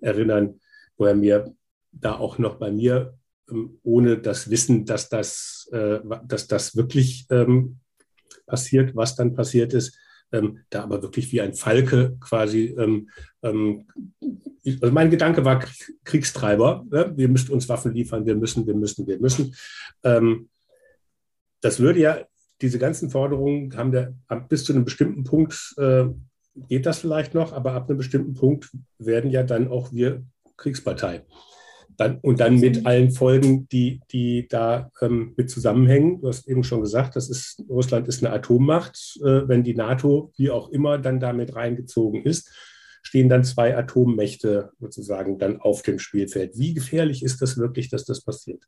[0.00, 0.60] erinnern,
[0.98, 1.54] wo er mir
[1.90, 3.18] da auch noch bei mir
[3.82, 7.26] ohne das Wissen, dass das, äh, dass das wirklich
[8.46, 9.98] passiert, was dann passiert ist,
[10.32, 12.74] ähm, da aber wirklich wie ein Falke quasi.
[12.78, 13.08] Ähm,
[13.42, 13.86] ähm,
[14.80, 15.64] also mein Gedanke war
[16.04, 16.84] Kriegstreiber.
[16.90, 17.12] Ne?
[17.16, 19.54] Wir müssen uns Waffen liefern, wir müssen, wir müssen, wir müssen.
[20.02, 20.48] Ähm,
[21.60, 22.18] das würde ja,
[22.60, 24.14] diese ganzen Forderungen haben der,
[24.48, 26.06] bis zu einem bestimmten Punkt äh,
[26.68, 30.24] geht das vielleicht noch, aber ab einem bestimmten Punkt werden ja dann auch wir
[30.56, 31.24] Kriegspartei.
[31.96, 36.20] Dann, und dann mit allen Folgen, die, die da ähm, mit zusammenhängen.
[36.20, 39.18] Du hast eben schon gesagt, das ist, Russland ist eine Atommacht.
[39.22, 42.50] Äh, wenn die NATO, wie auch immer, dann damit reingezogen ist,
[43.02, 46.58] stehen dann zwei Atommächte sozusagen dann auf dem Spielfeld.
[46.58, 48.64] Wie gefährlich ist das wirklich, dass das passiert?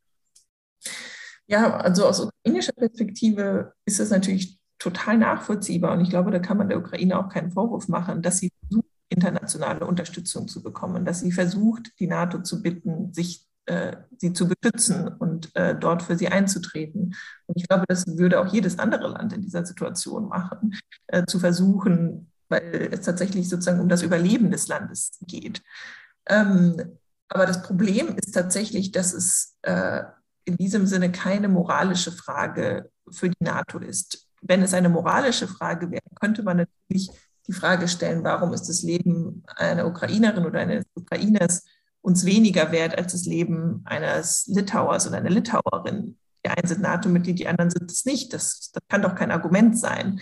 [1.47, 5.93] Ja, also aus ukrainischer Perspektive ist das natürlich total nachvollziehbar.
[5.97, 8.51] Und ich glaube, da kann man der Ukraine auch keinen Vorwurf machen, dass sie
[9.09, 14.47] internationale Unterstützung zu bekommen, dass sie versucht, die NATO zu bitten, sich äh, sie zu
[14.47, 17.15] beschützen und äh, dort für sie einzutreten.
[17.45, 20.75] Und ich glaube, das würde auch jedes andere Land in dieser Situation machen,
[21.07, 25.61] äh, zu versuchen, weil es tatsächlich sozusagen um das Überleben des Landes geht.
[26.27, 26.97] Ähm,
[27.29, 30.03] aber das Problem ist tatsächlich, dass es äh,
[30.45, 34.27] in diesem Sinne keine moralische Frage für die NATO ist.
[34.41, 37.09] Wenn es eine moralische Frage wäre, könnte man natürlich
[37.47, 41.63] die Frage stellen, warum ist das Leben einer Ukrainerin oder eines Ukrainers
[42.01, 46.17] uns weniger wert als das Leben eines Litauers oder einer Litauerin.
[46.45, 48.33] Die einen sind NATO-Mitglied, die anderen sind es nicht.
[48.33, 50.21] Das, das kann doch kein Argument sein.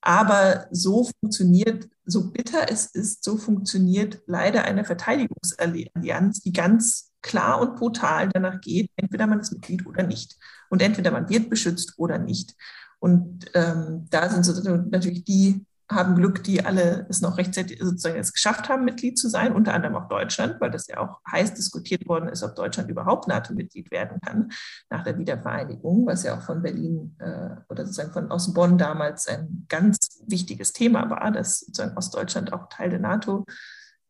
[0.00, 7.60] Aber so funktioniert, so bitter es ist, so funktioniert leider eine Verteidigungsallianz, die ganz klar
[7.60, 10.38] und brutal danach geht, entweder man ist Mitglied oder nicht.
[10.70, 12.54] Und entweder man wird beschützt oder nicht.
[12.98, 14.58] Und ähm, da sind so
[14.88, 19.28] natürlich die haben Glück, die alle es noch rechtzeitig sozusagen es geschafft haben, Mitglied zu
[19.28, 22.90] sein, unter anderem auch Deutschland, weil das ja auch heiß diskutiert worden ist, ob Deutschland
[22.90, 24.50] überhaupt NATO-Mitglied werden kann
[24.90, 29.28] nach der Wiedervereinigung, was ja auch von Berlin äh, oder sozusagen von aus Bonn damals
[29.28, 33.46] ein ganz wichtiges Thema war, dass sozusagen Ostdeutschland auch Teil der NATO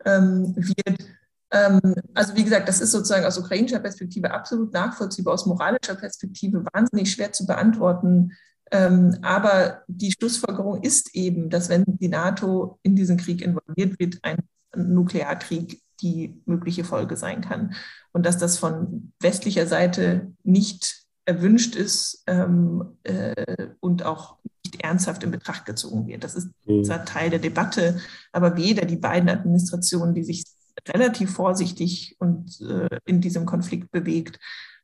[0.06, 1.04] ähm, wird.
[1.50, 6.64] Ähm, also wie gesagt, das ist sozusagen aus ukrainischer Perspektive absolut nachvollziehbar, aus moralischer Perspektive
[6.72, 8.32] wahnsinnig schwer zu beantworten,
[8.70, 14.38] aber die Schlussfolgerung ist eben, dass wenn die NATO in diesen Krieg involviert wird, ein
[14.74, 17.74] Nuklearkrieg die mögliche Folge sein kann.
[18.12, 25.22] Und dass das von westlicher Seite nicht erwünscht ist ähm, äh, und auch nicht ernsthaft
[25.24, 26.24] in Betracht gezogen wird.
[26.24, 26.84] Das ist mhm.
[26.84, 27.98] zwar Teil der Debatte,
[28.32, 30.44] aber weder die beiden Administrationen, die sich
[30.88, 34.38] relativ vorsichtig und äh, in diesem Konflikt bewegt,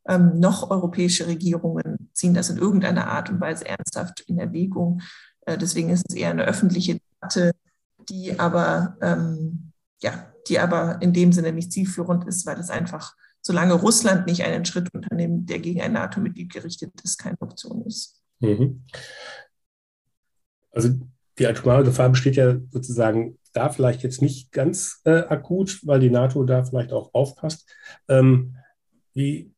[0.07, 5.03] ähm, noch europäische Regierungen ziehen das in irgendeiner Art und Weise ernsthaft in Erwägung.
[5.47, 7.53] Äh, deswegen ist es eher eine öffentliche Debatte,
[8.09, 13.15] die aber, ähm, ja, die aber in dem Sinne nicht zielführend ist, weil es einfach,
[13.41, 18.21] solange Russland nicht einen Schritt unternimmt, der gegen ein NATO-Mitglied gerichtet ist, keine Option ist.
[18.41, 18.85] Mhm.
[20.73, 20.91] Also
[21.39, 26.11] die atomare Gefahr besteht ja sozusagen da vielleicht jetzt nicht ganz äh, akut, weil die
[26.11, 27.71] NATO da vielleicht auch aufpasst.
[28.09, 28.57] Ähm,
[29.13, 29.53] wie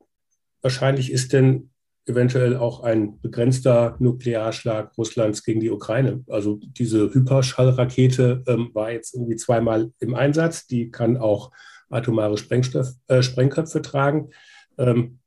[0.64, 1.70] wahrscheinlich ist denn
[2.07, 6.24] eventuell auch ein begrenzter Nuklearschlag Russlands gegen die Ukraine.
[6.29, 10.66] Also diese Hyperschallrakete ähm, war jetzt irgendwie zweimal im Einsatz.
[10.66, 11.50] Die kann auch
[11.90, 14.31] atomare Sprengstoff, äh, Sprengköpfe tragen.
[14.79, 15.18] Ähm,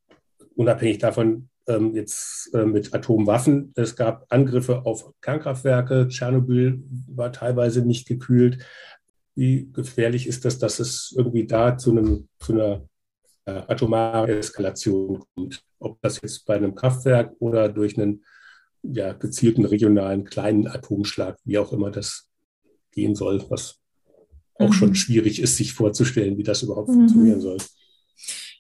[0.56, 3.74] unabhängig davon ähm, jetzt äh, mit Atomwaffen.
[3.76, 6.08] Es gab Angriffe auf Kernkraftwerke.
[6.08, 8.64] Tschernobyl war teilweise nicht gekühlt.
[9.36, 12.88] Wie gefährlich ist das, dass es irgendwie da zu, einem, zu einer
[13.52, 15.64] atomare Eskalation kommt.
[15.80, 18.24] Ob das jetzt bei einem Kraftwerk oder durch einen
[18.84, 22.30] ja, gezielten regionalen kleinen Atomschlag, wie auch immer das
[22.92, 23.80] gehen soll, was
[24.60, 24.74] auch mhm.
[24.74, 26.94] schon schwierig ist, sich vorzustellen, wie das überhaupt mhm.
[26.94, 27.58] funktionieren soll.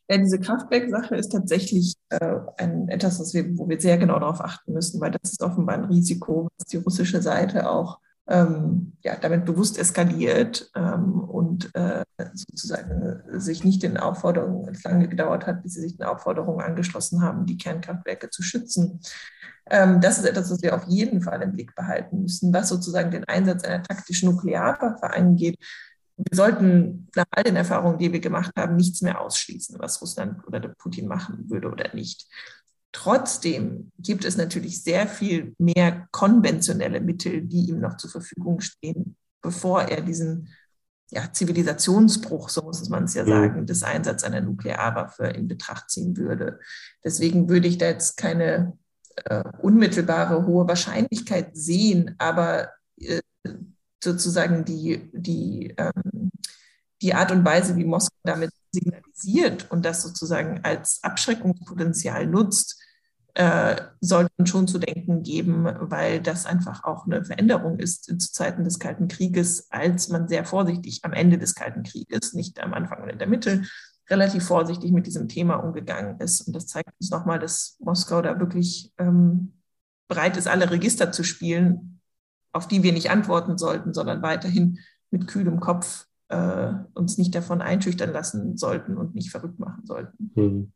[0.09, 4.39] Ja, diese Kraftwerksache ist tatsächlich äh, ein, etwas, was wir, wo wir sehr genau darauf
[4.39, 9.15] achten müssen, weil das ist offenbar ein Risiko, was die russische Seite auch ähm, ja,
[9.15, 15.63] damit bewusst eskaliert ähm, und äh, sozusagen sich nicht den Aufforderungen, es lange gedauert hat,
[15.63, 18.99] bis sie sich den Aufforderungen angeschlossen haben, die Kernkraftwerke zu schützen.
[19.69, 23.11] Ähm, das ist etwas, was wir auf jeden Fall im Blick behalten müssen, was sozusagen
[23.11, 25.57] den Einsatz einer taktischen Nuklearwaffe angeht.
[26.17, 30.45] Wir sollten nach all den Erfahrungen, die wir gemacht haben, nichts mehr ausschließen, was Russland
[30.47, 32.27] oder Putin machen würde oder nicht.
[32.97, 39.15] Trotzdem gibt es natürlich sehr viel mehr konventionelle Mittel, die ihm noch zur Verfügung stehen,
[39.39, 40.49] bevor er diesen
[41.11, 43.29] ja, Zivilisationsbruch, so muss man es ja mhm.
[43.29, 46.59] sagen, des Einsatz einer Nuklearwaffe in Betracht ziehen würde.
[47.03, 48.75] Deswegen würde ich da jetzt keine
[49.25, 53.21] äh, unmittelbare hohe Wahrscheinlichkeit sehen, aber äh,
[54.03, 56.31] sozusagen die, die, ähm,
[57.03, 62.76] die Art und Weise, wie Moskau damit signalisiert und das sozusagen als Abschreckungspotenzial nutzt,
[63.37, 68.17] äh, sollte man schon zu denken geben, weil das einfach auch eine Veränderung ist zu
[68.17, 72.73] Zeiten des Kalten Krieges, als man sehr vorsichtig am Ende des Kalten Krieges, nicht am
[72.73, 73.61] Anfang oder in der Mitte,
[74.09, 76.47] relativ vorsichtig mit diesem Thema umgegangen ist.
[76.47, 79.53] Und das zeigt uns nochmal, dass Moskau da wirklich ähm,
[80.07, 82.01] bereit ist, alle Register zu spielen,
[82.53, 84.79] auf die wir nicht antworten sollten, sondern weiterhin
[85.11, 90.31] mit kühlem Kopf äh, uns nicht davon einschüchtern lassen sollten und nicht verrückt machen sollten.
[90.33, 90.73] Hm.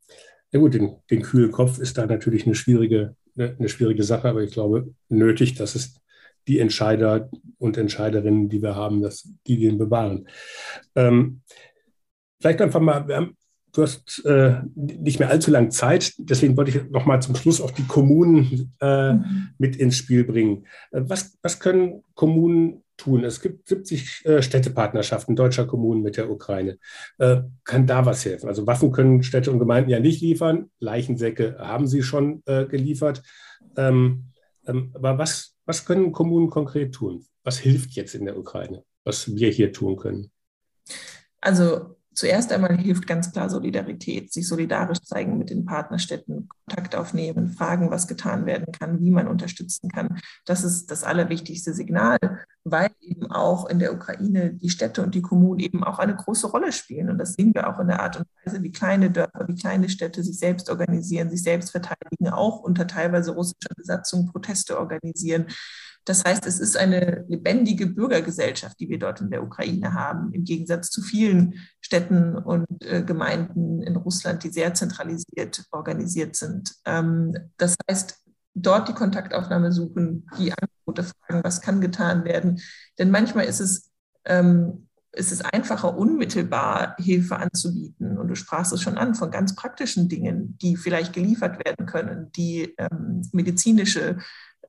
[0.52, 4.30] Ja gut, den, den, kühlen Kopf ist da natürlich eine schwierige, ne, eine schwierige Sache,
[4.30, 5.96] aber ich glaube nötig, dass es
[6.48, 10.28] die Entscheider und Entscheiderinnen, die wir haben, dass die den bewahren.
[10.96, 11.42] Ähm,
[12.40, 13.38] vielleicht einfach mal, wir haben
[13.74, 17.62] du hast äh, nicht mehr allzu lange Zeit, deswegen wollte ich noch mal zum Schluss
[17.62, 19.50] auch die Kommunen äh, mhm.
[19.58, 20.66] mit ins Spiel bringen.
[20.92, 23.24] Äh, was, was können Kommunen tun?
[23.24, 26.78] Es gibt 70 äh, Städtepartnerschaften deutscher Kommunen mit der Ukraine.
[27.18, 28.48] Äh, kann da was helfen?
[28.48, 30.70] Also Waffen können Städte und Gemeinden ja nicht liefern.
[30.80, 33.24] Leichensäcke haben sie schon äh, geliefert.
[33.78, 34.32] Ähm,
[34.66, 37.26] ähm, aber was, was können Kommunen konkret tun?
[37.44, 40.32] Was hilft jetzt in der Ukraine, was wir hier tun können?
[41.40, 47.50] Also zuerst einmal hilft ganz klar Solidarität, sich solidarisch zeigen mit den Partnerstädten, Kontakt aufnehmen,
[47.50, 50.20] fragen, was getan werden kann, wie man unterstützen kann.
[50.46, 52.18] Das ist das allerwichtigste Signal,
[52.64, 56.48] weil eben auch in der Ukraine die Städte und die Kommunen eben auch eine große
[56.48, 57.10] Rolle spielen.
[57.10, 59.90] Und das sehen wir auch in der Art und Weise, wie kleine Dörfer, wie kleine
[59.90, 65.48] Städte sich selbst organisieren, sich selbst verteidigen, auch unter teilweise russischer Besatzung Proteste organisieren.
[66.06, 70.44] Das heißt, es ist eine lebendige Bürgergesellschaft, die wir dort in der Ukraine haben, im
[70.44, 76.74] Gegensatz zu vielen Städten und äh, Gemeinden in Russland, die sehr zentralisiert organisiert sind.
[76.86, 78.20] Ähm, das heißt,
[78.54, 82.60] dort die Kontaktaufnahme suchen, die Angebote fragen, was kann getan werden.
[82.98, 83.92] Denn manchmal ist es,
[84.26, 88.18] ähm, ist es einfacher, unmittelbar Hilfe anzubieten.
[88.18, 92.32] Und du sprachst es schon an, von ganz praktischen Dingen, die vielleicht geliefert werden können,
[92.32, 94.18] die ähm, medizinische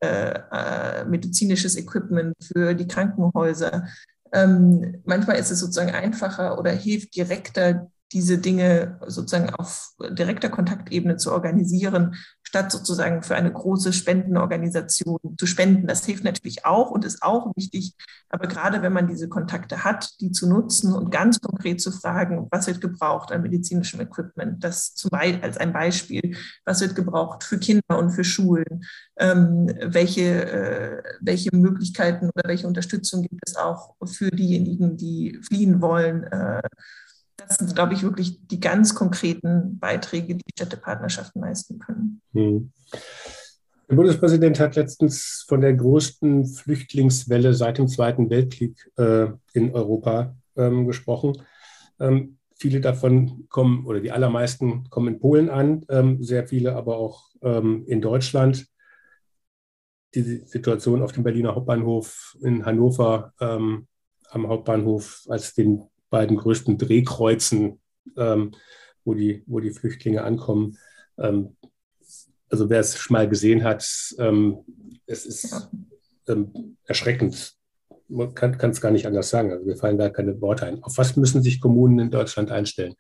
[0.03, 3.87] äh, äh, medizinisches Equipment für die Krankenhäuser.
[4.33, 11.19] Ähm, manchmal ist es sozusagen einfacher oder hilft direkter, diese Dinge sozusagen auf direkter Kontaktebene
[11.19, 12.17] zu organisieren,
[12.53, 15.87] statt sozusagen für eine große Spendenorganisation zu spenden.
[15.87, 17.95] Das hilft natürlich auch und ist auch wichtig.
[18.29, 22.49] Aber gerade wenn man diese Kontakte hat, die zu nutzen und ganz konkret zu fragen,
[22.51, 26.37] was wird gebraucht an medizinischem Equipment, das zum Beispiel als ein Beispiel,
[26.67, 28.85] was wird gebraucht für Kinder und für Schulen,
[29.17, 35.81] ähm, welche, äh, welche Möglichkeiten oder welche Unterstützung gibt es auch für diejenigen, die fliehen
[35.81, 36.25] wollen.
[36.25, 36.61] Äh,
[37.47, 42.21] das sind, glaube ich, wirklich die ganz konkreten Beiträge, die Städtepartnerschaften leisten können.
[42.33, 42.73] Hm.
[43.89, 50.35] Der Bundespräsident hat letztens von der größten Flüchtlingswelle seit dem Zweiten Weltkrieg äh, in Europa
[50.57, 51.43] ähm, gesprochen.
[52.01, 56.97] Ähm, viele davon kommen, oder die allermeisten kommen in Polen an, ähm, sehr viele aber
[56.97, 58.67] auch ähm, in Deutschland.
[60.15, 63.89] Die Situation auf dem Berliner Hauptbahnhof in Hannover ähm,
[64.31, 67.81] am Hauptbahnhof, als den beiden größten Drehkreuzen,
[68.17, 68.53] ähm,
[69.05, 70.79] wo, die, wo die Flüchtlinge ankommen.
[71.19, 71.57] Ähm,
[72.51, 73.85] also wer es mal gesehen hat,
[74.19, 74.59] ähm,
[75.07, 75.71] es ist
[76.29, 77.55] ähm, erschreckend.
[78.09, 79.53] Man kann es gar nicht anders sagen.
[79.53, 80.83] Also mir fallen da keine Worte ein.
[80.83, 82.95] Auf was müssen sich Kommunen in Deutschland einstellen?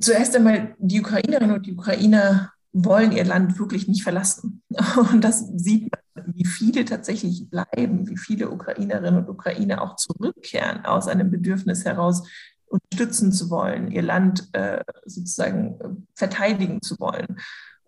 [0.00, 4.62] Zuerst einmal, die Ukrainerinnen und die Ukrainer wollen ihr Land wirklich nicht verlassen.
[5.12, 10.84] Und das sieht man, wie viele tatsächlich bleiben, wie viele Ukrainerinnen und Ukrainer auch zurückkehren
[10.84, 12.28] aus einem Bedürfnis heraus,
[12.66, 17.38] unterstützen zu wollen, ihr Land äh, sozusagen äh, verteidigen zu wollen.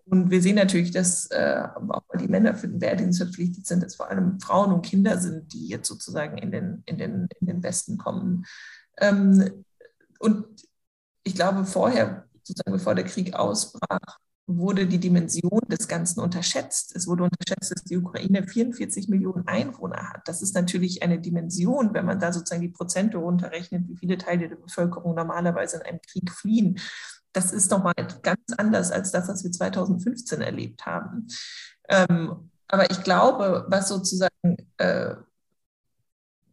[0.05, 3.95] Und wir sehen natürlich, dass äh, auch die Männer für den Wehrdienst verpflichtet sind, dass
[3.95, 7.63] vor allem Frauen und Kinder sind, die jetzt sozusagen in den, in den, in den
[7.63, 8.45] Westen kommen.
[8.97, 9.63] Ähm,
[10.19, 10.45] und
[11.23, 16.95] ich glaube, vorher, sozusagen bevor der Krieg ausbrach, wurde die Dimension des Ganzen unterschätzt.
[16.95, 20.27] Es wurde unterschätzt, dass die Ukraine 44 Millionen Einwohner hat.
[20.27, 24.47] Das ist natürlich eine Dimension, wenn man da sozusagen die Prozente runterrechnet, wie viele Teile
[24.47, 26.79] der Bevölkerung normalerweise in einem Krieg fliehen.
[27.33, 31.27] Das ist nochmal ganz anders als das, was wir 2015 erlebt haben.
[31.89, 35.15] Ähm, aber ich glaube, was sozusagen äh,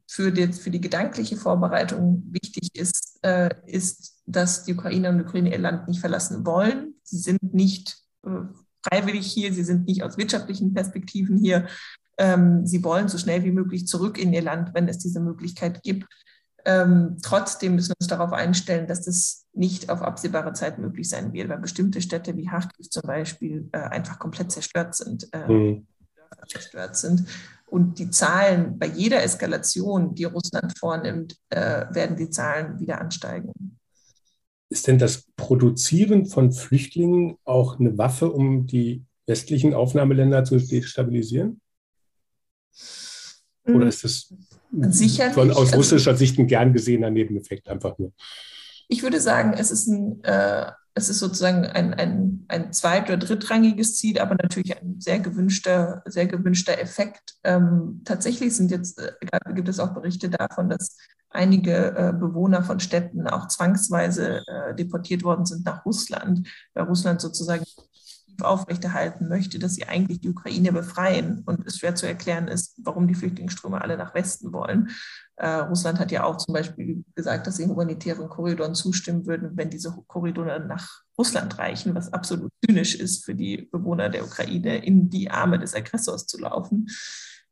[0.07, 5.25] für, die, für die gedankliche Vorbereitung wichtig ist, äh, ist, dass die Ukrainer und die
[5.25, 6.95] Ukraine ihr Land nicht verlassen wollen.
[7.03, 8.31] Sie sind nicht äh,
[8.83, 11.67] freiwillig hier, sie sind nicht aus wirtschaftlichen Perspektiven hier.
[12.19, 15.83] Ähm, sie wollen so schnell wie möglich zurück in ihr Land, wenn es diese Möglichkeit
[15.83, 16.07] gibt.
[16.65, 21.33] Ähm, trotzdem müssen wir uns darauf einstellen, dass das nicht auf absehbare Zeit möglich sein
[21.33, 25.87] wird, weil bestimmte Städte wie Kharkiv zum Beispiel äh, einfach komplett zerstört sind, äh, mhm.
[26.47, 27.27] zerstört sind.
[27.67, 33.79] Und die Zahlen bei jeder Eskalation, die Russland vornimmt, äh, werden die Zahlen wieder ansteigen.
[34.73, 41.61] Ist denn das Produzieren von Flüchtlingen auch eine Waffe, um die westlichen Aufnahmeländer zu destabilisieren?
[43.65, 44.35] Oder ist das
[44.73, 45.35] Sicherlich.
[45.35, 48.13] Von, aus also russischer Sicht ein gern gesehener Nebeneffekt einfach nur?
[48.89, 53.17] Ich würde sagen, es ist, ein, äh, es ist sozusagen ein, ein, ein zweit- oder
[53.17, 57.35] drittrangiges Ziel, aber natürlich ein sehr gewünschter, sehr gewünschter Effekt.
[57.45, 59.13] Ähm, tatsächlich sind jetzt, äh,
[59.55, 60.99] gibt es auch Berichte davon, dass
[61.31, 67.21] einige äh, Bewohner von Städten auch zwangsweise äh, deportiert worden sind nach Russland, weil Russland
[67.21, 67.65] sozusagen
[68.41, 73.07] aufrechterhalten möchte, dass sie eigentlich die Ukraine befreien und es schwer zu erklären ist, warum
[73.07, 74.91] die Flüchtlingsströme alle nach Westen wollen.
[75.43, 79.71] Äh, Russland hat ja auch zum Beispiel gesagt, dass sie humanitären Korridoren zustimmen würden, wenn
[79.71, 85.11] diese Korridore nach Russland reichen, was absolut zynisch ist für die Bewohner der Ukraine, in
[85.11, 86.87] die Arme des Aggressors zu laufen.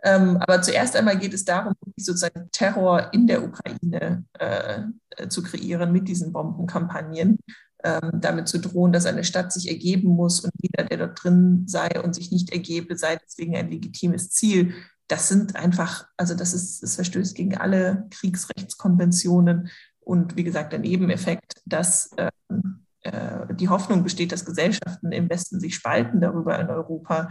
[0.04, 4.82] Ähm, aber zuerst einmal geht es darum, sozusagen Terror in der Ukraine äh,
[5.28, 7.40] zu kreieren mit diesen Bombenkampagnen,
[7.82, 11.64] ähm, damit zu drohen, dass eine Stadt sich ergeben muss und jeder, der dort drin
[11.66, 14.74] sei und sich nicht ergebe, sei deswegen ein legitimes Ziel.
[15.10, 20.78] Das sind einfach, also das ist, es verstößt gegen alle Kriegsrechtskonventionen und wie gesagt, der
[20.78, 26.68] Nebeneffekt, dass ähm, äh, die Hoffnung besteht, dass Gesellschaften im Westen sich spalten darüber in
[26.68, 27.30] Europa,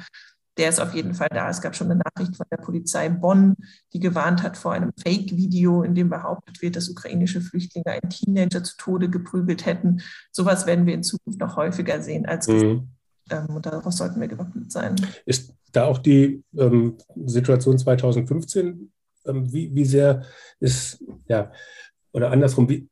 [0.58, 1.50] der ist auf jeden Fall da.
[1.50, 3.56] Es gab schon eine Nachricht von der Polizei Bonn,
[3.94, 8.62] die gewarnt hat vor einem Fake-Video, in dem behauptet wird, dass ukrainische Flüchtlinge einen Teenager
[8.62, 10.02] zu Tode geprügelt hätten.
[10.34, 12.90] Sowas werden wir in Zukunft noch häufiger sehen als mhm.
[13.30, 14.98] ähm, und darauf sollten wir gewappnet sein.
[15.26, 18.91] Ist da auch die ähm, Situation 2015,
[19.26, 20.24] ähm, wie, wie sehr
[20.59, 21.51] ist, ja,
[22.11, 22.89] oder andersrum, wie,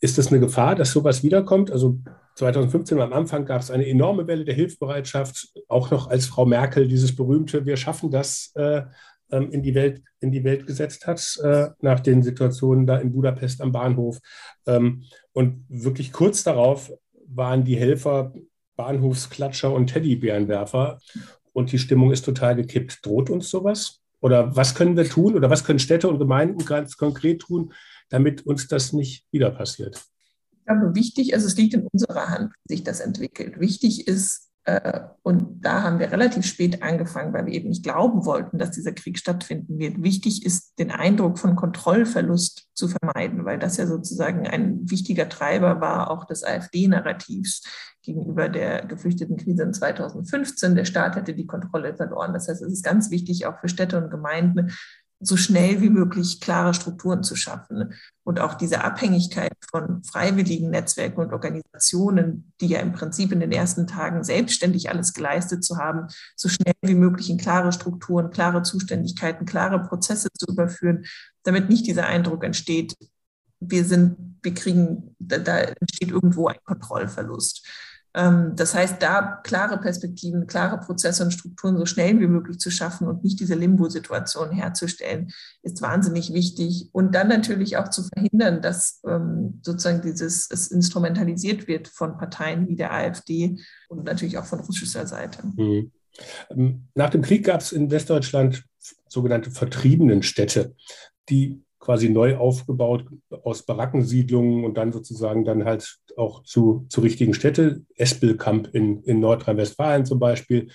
[0.00, 1.70] ist das eine Gefahr, dass sowas wiederkommt?
[1.70, 1.98] Also
[2.36, 6.86] 2015 am Anfang gab es eine enorme Welle der Hilfsbereitschaft, auch noch als Frau Merkel
[6.86, 8.82] dieses berühmte Wir schaffen das äh,
[9.30, 13.12] ähm, in, die Welt, in die Welt gesetzt hat, äh, nach den Situationen da in
[13.12, 14.18] Budapest am Bahnhof.
[14.66, 15.02] Ähm,
[15.32, 16.92] und wirklich kurz darauf
[17.26, 18.32] waren die Helfer
[18.76, 21.00] Bahnhofsklatscher und Teddybärenwerfer
[21.58, 23.04] und die Stimmung ist total gekippt.
[23.04, 24.00] Droht uns sowas?
[24.20, 27.72] Oder was können wir tun oder was können Städte und Gemeinden ganz konkret tun,
[28.08, 30.00] damit uns das nicht wieder passiert?
[30.52, 33.58] Ich glaube, wichtig, also es liegt in unserer Hand, wie sich das entwickelt.
[33.58, 34.47] Wichtig ist,
[35.22, 38.92] und da haben wir relativ spät angefangen, weil wir eben nicht glauben wollten, dass dieser
[38.92, 40.02] Krieg stattfinden wird.
[40.02, 45.80] Wichtig ist, den Eindruck von Kontrollverlust zu vermeiden, weil das ja sozusagen ein wichtiger Treiber
[45.80, 47.62] war, auch des AfD-Narrativs
[48.02, 50.74] gegenüber der geflüchteten Krise in 2015.
[50.74, 52.32] Der Staat hätte die Kontrolle verloren.
[52.32, 54.72] Das heißt, es ist ganz wichtig, auch für Städte und Gemeinden,
[55.20, 57.92] so schnell wie möglich klare Strukturen zu schaffen.
[58.22, 63.50] Und auch diese Abhängigkeit von freiwilligen Netzwerken und Organisationen, die ja im Prinzip in den
[63.50, 66.06] ersten Tagen selbstständig alles geleistet zu haben,
[66.36, 71.04] so schnell wie möglich in klare Strukturen, klare Zuständigkeiten, klare Prozesse zu überführen,
[71.42, 72.94] damit nicht dieser Eindruck entsteht,
[73.60, 77.66] wir sind, wir kriegen, da, da entsteht irgendwo ein Kontrollverlust.
[78.18, 82.70] Ähm, das heißt, da klare Perspektiven, klare Prozesse und Strukturen so schnell wie möglich zu
[82.70, 85.30] schaffen und nicht diese Limbo-Situation herzustellen,
[85.62, 86.88] ist wahnsinnig wichtig.
[86.92, 92.66] Und dann natürlich auch zu verhindern, dass ähm, sozusagen dieses es instrumentalisiert wird von Parteien
[92.66, 93.56] wie der AfD
[93.88, 95.46] und natürlich auch von russischer Seite.
[95.46, 95.92] Mhm.
[96.50, 98.64] Ähm, nach dem Krieg gab es in Westdeutschland
[99.06, 100.74] sogenannte vertriebenen Städte,
[101.28, 103.06] die quasi neu aufgebaut
[103.44, 107.80] aus Barackensiedlungen und dann sozusagen dann halt auch zu, zu richtigen Städte.
[107.94, 110.70] Espelkamp in, in Nordrhein-Westfalen zum Beispiel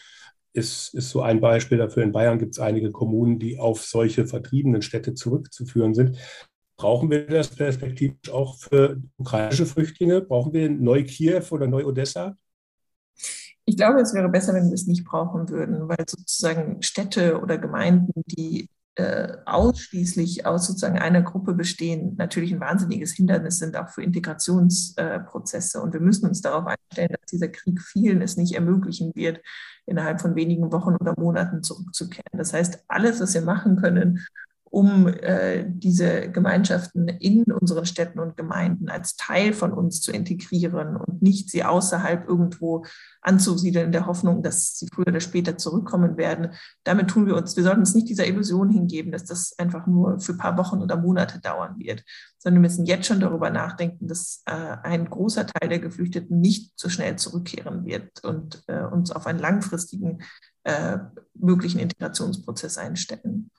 [0.54, 2.02] ist, ist so ein Beispiel dafür.
[2.02, 6.18] In Bayern gibt es einige Kommunen, die auf solche vertriebenen Städte zurückzuführen sind.
[6.78, 10.22] Brauchen wir das perspektivisch auch für ukrainische Flüchtlinge?
[10.22, 12.36] Brauchen wir Neu-Kiew oder Neu-Odessa?
[13.66, 17.60] Ich glaube, es wäre besser, wenn wir es nicht brauchen würden, weil sozusagen Städte oder
[17.60, 23.90] Gemeinden, die äh, ausschließlich aus sozusagen einer Gruppe bestehen, natürlich ein wahnsinniges Hindernis sind auch
[23.90, 25.82] für Integrationsprozesse.
[25.82, 29.42] Und wir müssen uns darauf einstellen, dass dieser Krieg vielen es nicht ermöglichen wird,
[29.86, 32.38] innerhalb von wenigen Wochen oder Monaten zurückzukehren.
[32.38, 34.26] Das heißt, alles, was wir machen können,
[34.74, 40.96] um äh, diese Gemeinschaften in unseren Städten und Gemeinden als Teil von uns zu integrieren
[40.98, 42.84] und nicht sie außerhalb irgendwo
[43.22, 46.54] anzusiedeln in der Hoffnung, dass sie früher oder später zurückkommen werden.
[46.86, 50.20] Damit tun wir uns, wir sollten uns nicht dieser Illusion hingeben, dass das einfach nur
[50.20, 52.04] für ein paar Wochen oder Monate dauern wird,
[52.40, 56.74] sondern wir müssen jetzt schon darüber nachdenken, dass äh, ein großer Teil der Geflüchteten nicht
[56.78, 60.24] so schnell zurückkehren wird und äh, uns auf einen langfristigen
[60.64, 60.98] äh,
[61.36, 63.52] möglichen Integrationsprozess einstellen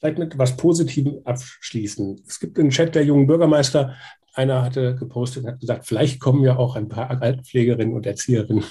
[0.00, 2.22] vielleicht mit etwas Positivem abschließen.
[2.26, 3.94] Es gibt einen Chat der jungen Bürgermeister.
[4.34, 8.64] Einer hatte gepostet und hat gesagt, vielleicht kommen ja auch ein paar Altenpflegerinnen und Erzieherinnen.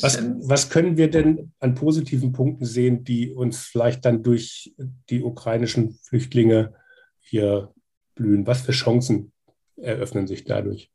[0.00, 4.74] Was, was, können wir denn an positiven Punkten sehen, die uns vielleicht dann durch
[5.08, 6.74] die ukrainischen Flüchtlinge
[7.20, 7.72] hier
[8.14, 8.46] blühen?
[8.46, 9.32] Was für Chancen
[9.76, 10.90] eröffnen sich dadurch?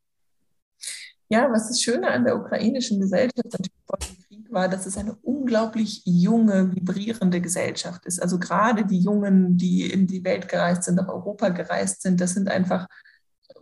[1.29, 3.71] Ja, was das Schöne an der ukrainischen Gesellschaft natürlich
[4.33, 8.21] Krieg war, dass es eine unglaublich junge, vibrierende Gesellschaft ist.
[8.21, 12.33] Also gerade die Jungen, die in die Welt gereist sind, nach Europa gereist sind, das
[12.33, 12.87] sind einfach,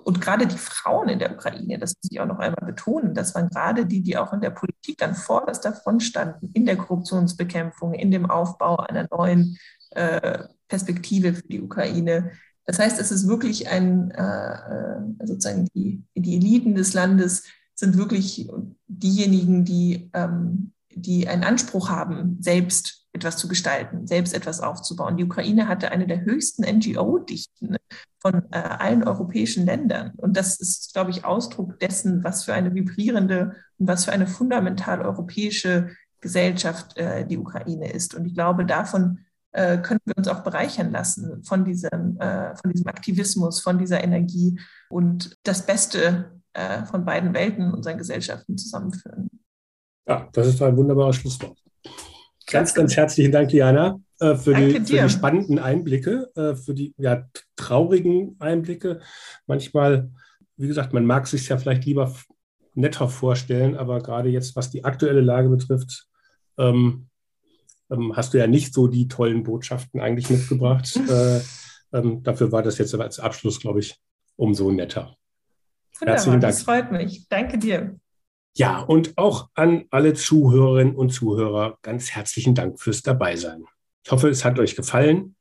[0.04, 3.36] und gerade die Frauen in der Ukraine, das muss ich auch noch einmal betonen, das
[3.36, 7.94] waren gerade die, die auch in der Politik dann vorderst davon standen, in der Korruptionsbekämpfung,
[7.94, 9.58] in dem Aufbau einer neuen
[9.92, 12.32] äh, Perspektive für die Ukraine.
[12.66, 17.44] Das heißt, es ist wirklich ein, äh, äh sozusagen die, die Eliten des Landes,
[17.82, 18.50] sind wirklich
[18.88, 25.18] diejenigen, die, ähm, die einen Anspruch haben, selbst etwas zu gestalten, selbst etwas aufzubauen.
[25.18, 27.76] Die Ukraine hatte eine der höchsten NGO-Dichten
[28.20, 30.14] von äh, allen europäischen Ländern.
[30.16, 34.28] Und das ist, glaube ich, Ausdruck dessen, was für eine vibrierende und was für eine
[34.28, 35.90] fundamental europäische
[36.22, 38.16] Gesellschaft äh, die Ukraine ist.
[38.16, 39.20] Und ich glaube, davon
[39.52, 44.04] äh, können wir uns auch bereichern lassen, von diesem, äh, von diesem Aktivismus, von dieser
[44.04, 44.58] Energie
[44.90, 49.30] und das Beste äh, von beiden Welten unseren Gesellschaften zusammenführen.
[50.08, 51.58] Ja, das ist ein wunderbares Schlusswort.
[52.48, 56.94] Ganz, ganz herzlichen Dank, Diana, äh, für, die, für die, spannenden Einblicke, äh, für die
[56.98, 57.26] ja,
[57.56, 59.00] traurigen Einblicke.
[59.48, 60.12] Manchmal,
[60.58, 62.14] wie gesagt, man mag sich ja vielleicht lieber
[62.74, 66.08] netter vorstellen, aber gerade jetzt, was die aktuelle Lage betrifft,
[66.58, 67.08] ähm,
[67.90, 71.00] ähm, hast du ja nicht so die tollen Botschaften eigentlich mitgebracht.
[71.10, 71.42] äh,
[71.94, 74.00] ähm, dafür war das jetzt als Abschluss, glaube ich,
[74.36, 75.16] umso netter.
[76.02, 76.54] Wunderbar, Herzlichen Dank.
[76.54, 77.28] Das freut mich.
[77.30, 77.96] Danke dir.
[78.58, 83.66] Ja, und auch an alle Zuhörerinnen und Zuhörer ganz herzlichen Dank fürs Dabeisein.
[84.04, 85.36] Ich hoffe, es hat euch gefallen.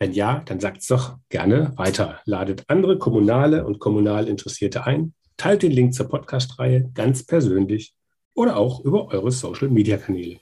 [0.00, 2.20] Wenn ja, dann sagt es doch gerne weiter.
[2.24, 7.94] Ladet andere kommunale und kommunal Interessierte ein, teilt den Link zur Podcast-Reihe ganz persönlich
[8.34, 10.38] oder auch über eure Social-Media-Kanäle.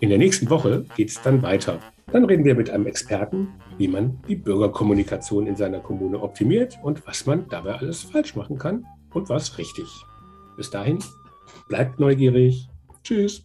[0.00, 1.78] In der nächsten Woche geht es dann weiter.
[2.10, 3.48] Dann reden wir mit einem Experten,
[3.78, 8.58] wie man die Bürgerkommunikation in seiner Kommune optimiert und was man dabei alles falsch machen
[8.58, 8.84] kann
[9.14, 9.88] und was richtig.
[10.56, 10.98] Bis dahin,
[11.68, 12.68] bleibt neugierig.
[13.02, 13.44] Tschüss.